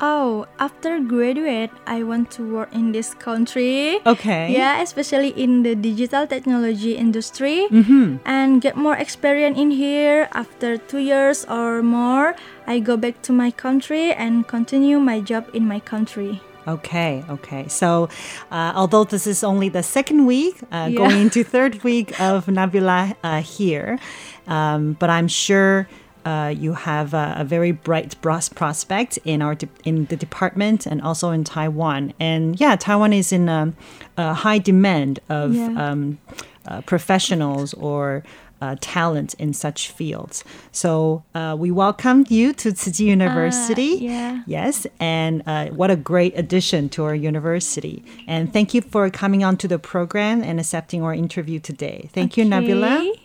Oh, 0.00 0.44
after 0.58 0.98
graduate, 0.98 1.70
I 1.86 2.02
want 2.02 2.28
to 2.32 2.42
work 2.42 2.74
in 2.74 2.90
this 2.90 3.14
country. 3.14 4.00
Okay. 4.04 4.50
Yeah, 4.52 4.82
especially 4.82 5.28
in 5.38 5.62
the 5.62 5.76
digital 5.76 6.26
technology 6.26 6.96
industry 6.98 7.68
Mm-hmm. 7.70 8.16
and 8.26 8.60
get 8.60 8.74
more 8.76 8.96
experience 8.98 9.56
in 9.56 9.70
here. 9.70 10.28
After 10.34 10.76
two 10.78 10.98
years 10.98 11.46
or 11.46 11.80
more, 11.80 12.34
I 12.66 12.80
go 12.80 12.96
back 12.96 13.22
to 13.22 13.32
my 13.32 13.52
country 13.52 14.10
and 14.12 14.46
continue 14.48 14.98
my 14.98 15.20
job 15.20 15.46
in 15.54 15.68
my 15.68 15.78
country. 15.78 16.42
Okay, 16.66 17.22
okay. 17.28 17.68
So, 17.68 18.08
uh, 18.50 18.72
although 18.74 19.04
this 19.04 19.26
is 19.26 19.44
only 19.44 19.68
the 19.68 19.82
second 19.82 20.24
week, 20.26 20.56
uh, 20.72 20.88
Yeah. 20.90 20.96
going 20.96 21.20
into 21.20 21.44
third 21.44 21.82
week 21.84 22.18
of 22.20 22.46
Nabila 22.46 23.14
uh, 23.22 23.42
here, 23.42 23.98
um, 24.46 24.96
but 24.98 25.10
I'm 25.10 25.28
sure 25.28 25.86
uh, 26.24 26.54
you 26.56 26.72
have 26.72 27.12
a, 27.12 27.34
a 27.40 27.44
very 27.44 27.70
bright 27.70 28.16
pros- 28.22 28.48
prospect 28.48 29.18
in 29.26 29.42
our 29.42 29.54
de- 29.54 29.68
in 29.84 30.06
the 30.06 30.16
department 30.16 30.86
and 30.86 31.02
also 31.02 31.30
in 31.30 31.44
Taiwan. 31.44 32.14
And 32.18 32.58
yeah, 32.58 32.76
Taiwan 32.76 33.12
is 33.12 33.30
in 33.30 33.46
a, 33.50 33.74
a 34.16 34.32
high 34.32 34.56
demand 34.58 35.20
of 35.28 35.54
Yeah. 35.54 35.90
um, 35.90 36.18
uh, 36.66 36.80
professionals 36.80 37.74
or 37.74 38.22
uh, 38.64 38.76
talent 38.80 39.34
in 39.34 39.52
such 39.52 39.90
fields. 39.90 40.44
So 40.72 41.22
uh, 41.34 41.56
we 41.58 41.70
welcome 41.70 42.24
you 42.28 42.52
to 42.54 42.72
Tzu 42.72 42.90
Chi 42.96 43.04
University. 43.04 43.92
yeah. 44.00 44.42
Yes, 44.46 44.86
and 44.98 45.42
uh, 45.46 45.66
what 45.80 45.90
a 45.90 45.96
great 45.96 46.32
addition 46.42 46.88
to 46.94 47.04
our 47.04 47.14
university. 47.14 47.96
And 48.26 48.52
thank 48.52 48.68
you 48.74 48.80
for 48.80 49.10
coming 49.10 49.44
on 49.48 49.56
to 49.62 49.68
the 49.68 49.78
program 49.78 50.42
and 50.42 50.58
accepting 50.58 51.02
our 51.02 51.14
interview 51.14 51.58
today. 51.60 51.98
Thank 52.12 52.36
you, 52.36 52.44
Nabila. 52.44 53.00
Okay. 53.00 53.20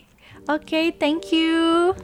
Okay, 0.50 0.92
thank 0.92 1.32
you. 1.32 1.96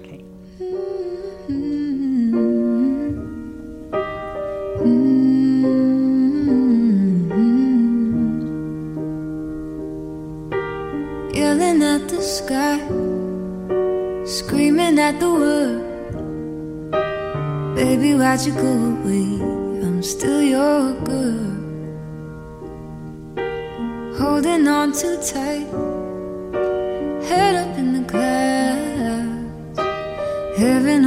Yelling 11.34 11.84
at 11.84 12.08
the 12.08 12.21
sky, 12.21 12.78
screaming 14.25 14.97
at 14.99 15.19
the 15.19 15.29
world. 15.29 15.81
Baby, 17.75 18.15
why'd 18.15 18.41
you 18.41 18.53
go 18.53 18.73
away? 18.93 19.39
I'm 19.85 20.01
still 20.01 20.41
your 20.41 20.93
girl. 21.01 21.51
Holding 24.17 24.67
on 24.67 24.93
too 24.93 25.17
tight, 25.17 25.67
head 27.27 27.55
up 27.55 27.77
in 27.77 27.93
the 27.93 28.03
clouds. 28.09 29.79
Heaven 30.57 31.05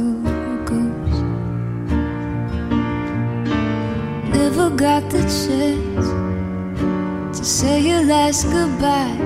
your 0.00 0.56
ghost. 0.70 1.18
Never 4.36 4.66
got 4.84 5.02
the 5.14 5.22
chance 5.40 6.08
to 7.38 7.44
say 7.44 7.76
your 7.88 8.02
last 8.04 8.44
goodbye. 8.54 9.16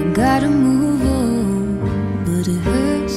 I 0.00 0.04
gotta 0.22 0.48
move 0.48 1.02
on, 1.20 2.24
but 2.24 2.44
it 2.54 2.60
hurts 2.68 3.11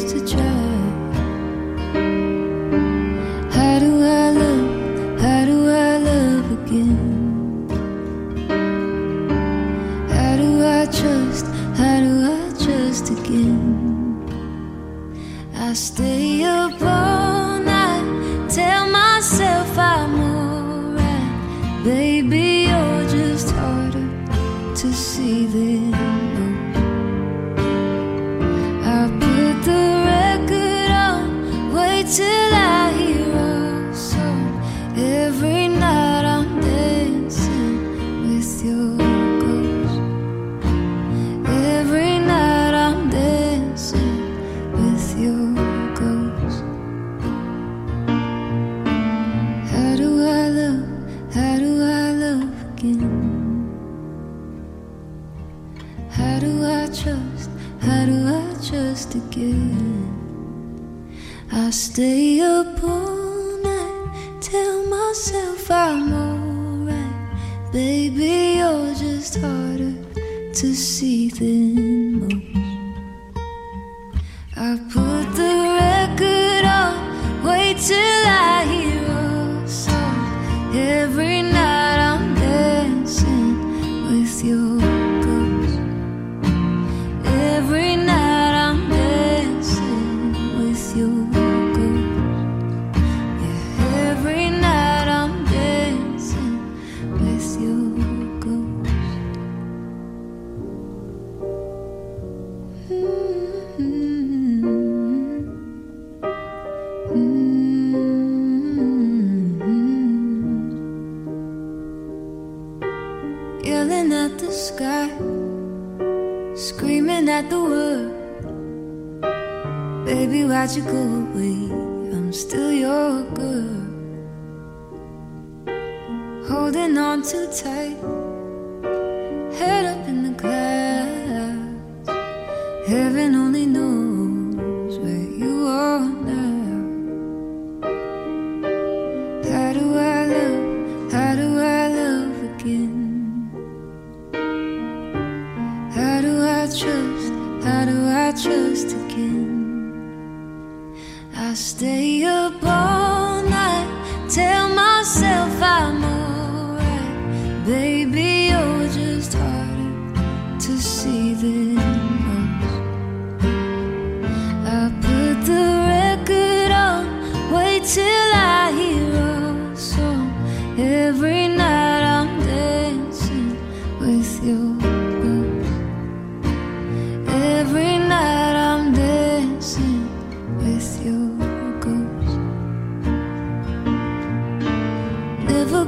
you 120.75 121.24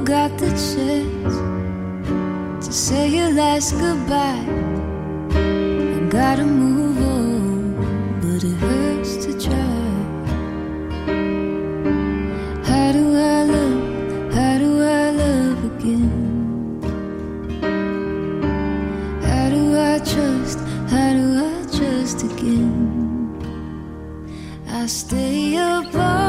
got 0.08 0.38
the 0.38 0.48
chance 0.48 1.36
to 2.66 2.72
say 2.72 3.08
your 3.08 3.30
last 3.32 3.72
goodbye. 3.72 4.47
I 25.38 25.84
stay 25.92 26.27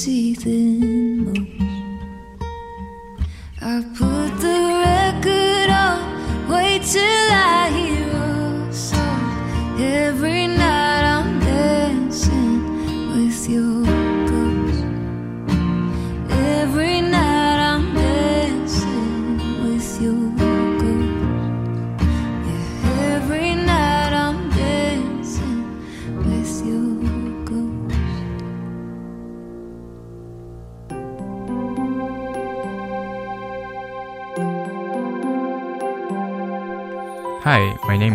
see 0.00 0.32
than 0.32 0.79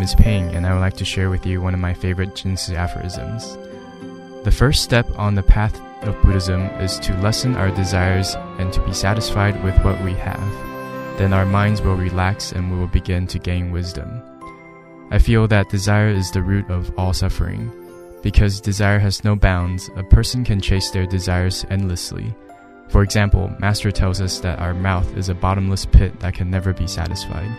is 0.06 0.15
and 0.20 0.68
I 0.68 0.74
would 0.74 0.82
like 0.82 0.98
to 0.98 1.06
share 1.06 1.32
with 1.32 1.48
you 1.48 1.62
one 1.62 1.74
of 1.74 1.80
my 1.80 1.94
favorite 1.94 2.36
Jing 2.36 2.58
Si 2.58 2.76
aphorisms. 2.76 3.58
The 4.44 4.52
first 4.52 4.84
step 4.84 5.08
on 5.18 5.34
the 5.34 5.41
path 5.41 5.82
of 6.04 6.22
Buddhism 6.22 6.62
is 6.80 7.00
to 7.00 7.18
lessen 7.22 7.56
our 7.56 7.72
desires 7.72 8.36
and 8.60 8.72
to 8.72 8.86
be 8.86 8.94
satisfied 8.94 9.63
with 9.63 9.76
what 9.84 10.00
we 10.04 10.13
have. 10.13 10.48
Then 11.18 11.34
our 11.34 11.46
minds 11.46 11.82
will 11.82 11.96
relax 11.96 12.52
and 12.52 12.72
we 12.72 12.78
will 12.78 12.88
begin 12.88 13.26
to 13.28 13.39
gain 13.39 13.72
wisdom. 13.72 14.22
I 15.10 15.18
feel 15.18 15.48
that 15.48 15.70
desire 15.70 16.10
is 16.10 16.30
the 16.30 16.44
root 16.44 16.70
of 16.70 16.94
all 17.00 17.13
suffering. 17.13 17.72
Because 18.22 18.62
desire 18.62 19.00
has 19.00 19.24
no 19.24 19.36
bounds, 19.36 19.89
a 19.96 20.04
person 20.04 20.44
can 20.44 20.62
chase 20.62 20.91
their 20.91 21.08
desires 21.08 21.65
endlessly. 21.72 22.36
For 22.89 23.02
example, 23.02 23.52
Master 23.60 23.91
tells 23.91 24.22
us 24.22 24.39
that 24.41 24.60
our 24.60 24.76
mouth 24.76 25.18
is 25.18 25.30
a 25.30 25.34
bottomless 25.34 25.88
pit 25.88 26.20
that 26.20 26.36
can 26.36 26.52
never 26.52 26.74
be 26.74 26.86
satisfied. 26.86 27.50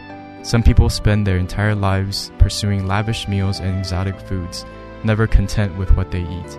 Some 0.47 0.63
people 0.63 0.89
spend 0.89 1.27
their 1.27 1.39
entire 1.39 1.75
lives 1.75 2.31
pursuing 2.39 2.87
lavish 2.87 3.27
meals 3.27 3.59
and 3.59 3.81
exotic 3.81 4.17
foods, 4.21 4.65
never 5.03 5.27
content 5.27 5.77
with 5.77 5.91
what 5.97 6.13
they 6.13 6.23
eat. 6.23 6.59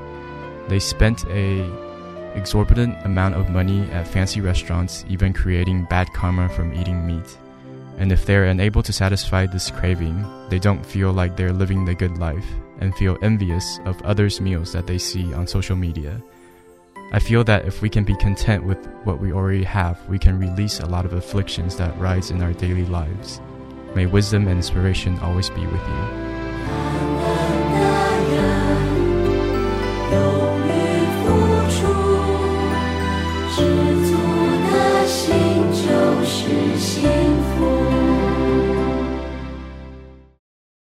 They 0.67 0.77
spent 0.77 1.25
a 1.29 1.63
exorbitant 2.35 2.97
amount 3.05 3.35
of 3.35 3.49
money 3.49 3.89
at 3.91 4.05
fancy 4.05 4.41
restaurants, 4.41 5.05
even 5.07 5.31
creating 5.31 5.87
bad 5.89 6.11
karma 6.11 6.49
from 6.49 6.73
eating 6.73 7.07
meat. 7.07 7.37
And 7.97 8.11
if 8.11 8.25
they're 8.25 8.47
unable 8.47 8.83
to 8.83 8.91
satisfy 8.91 9.45
this 9.45 9.71
craving, 9.71 10.21
they 10.49 10.59
don't 10.59 10.85
feel 10.85 11.13
like 11.13 11.37
they're 11.37 11.53
living 11.53 11.85
the 11.85 11.95
good 11.95 12.17
life 12.17 12.45
and 12.81 12.93
feel 12.95 13.17
envious 13.21 13.79
of 13.85 14.01
others' 14.01 14.41
meals 14.41 14.73
that 14.73 14.85
they 14.85 14.97
see 14.97 15.33
on 15.33 15.47
social 15.47 15.77
media. 15.77 16.21
I 17.13 17.19
feel 17.19 17.45
that 17.45 17.65
if 17.65 17.81
we 17.81 17.89
can 17.89 18.03
be 18.03 18.17
content 18.17 18.65
with 18.65 18.85
what 19.05 19.21
we 19.21 19.31
already 19.31 19.63
have, 19.63 20.05
we 20.09 20.19
can 20.19 20.37
release 20.37 20.81
a 20.81 20.85
lot 20.87 21.05
of 21.05 21.13
afflictions 21.13 21.77
that 21.77 21.97
rise 21.97 22.31
in 22.31 22.43
our 22.43 22.51
daily 22.51 22.85
lives. 22.85 23.39
May 23.97 24.05
wisdom 24.05 24.47
and 24.47 24.57
inspiration 24.57 25.17
always 25.21 25.49
be 25.49 25.65
with 25.65 25.81
you. 25.81 26.36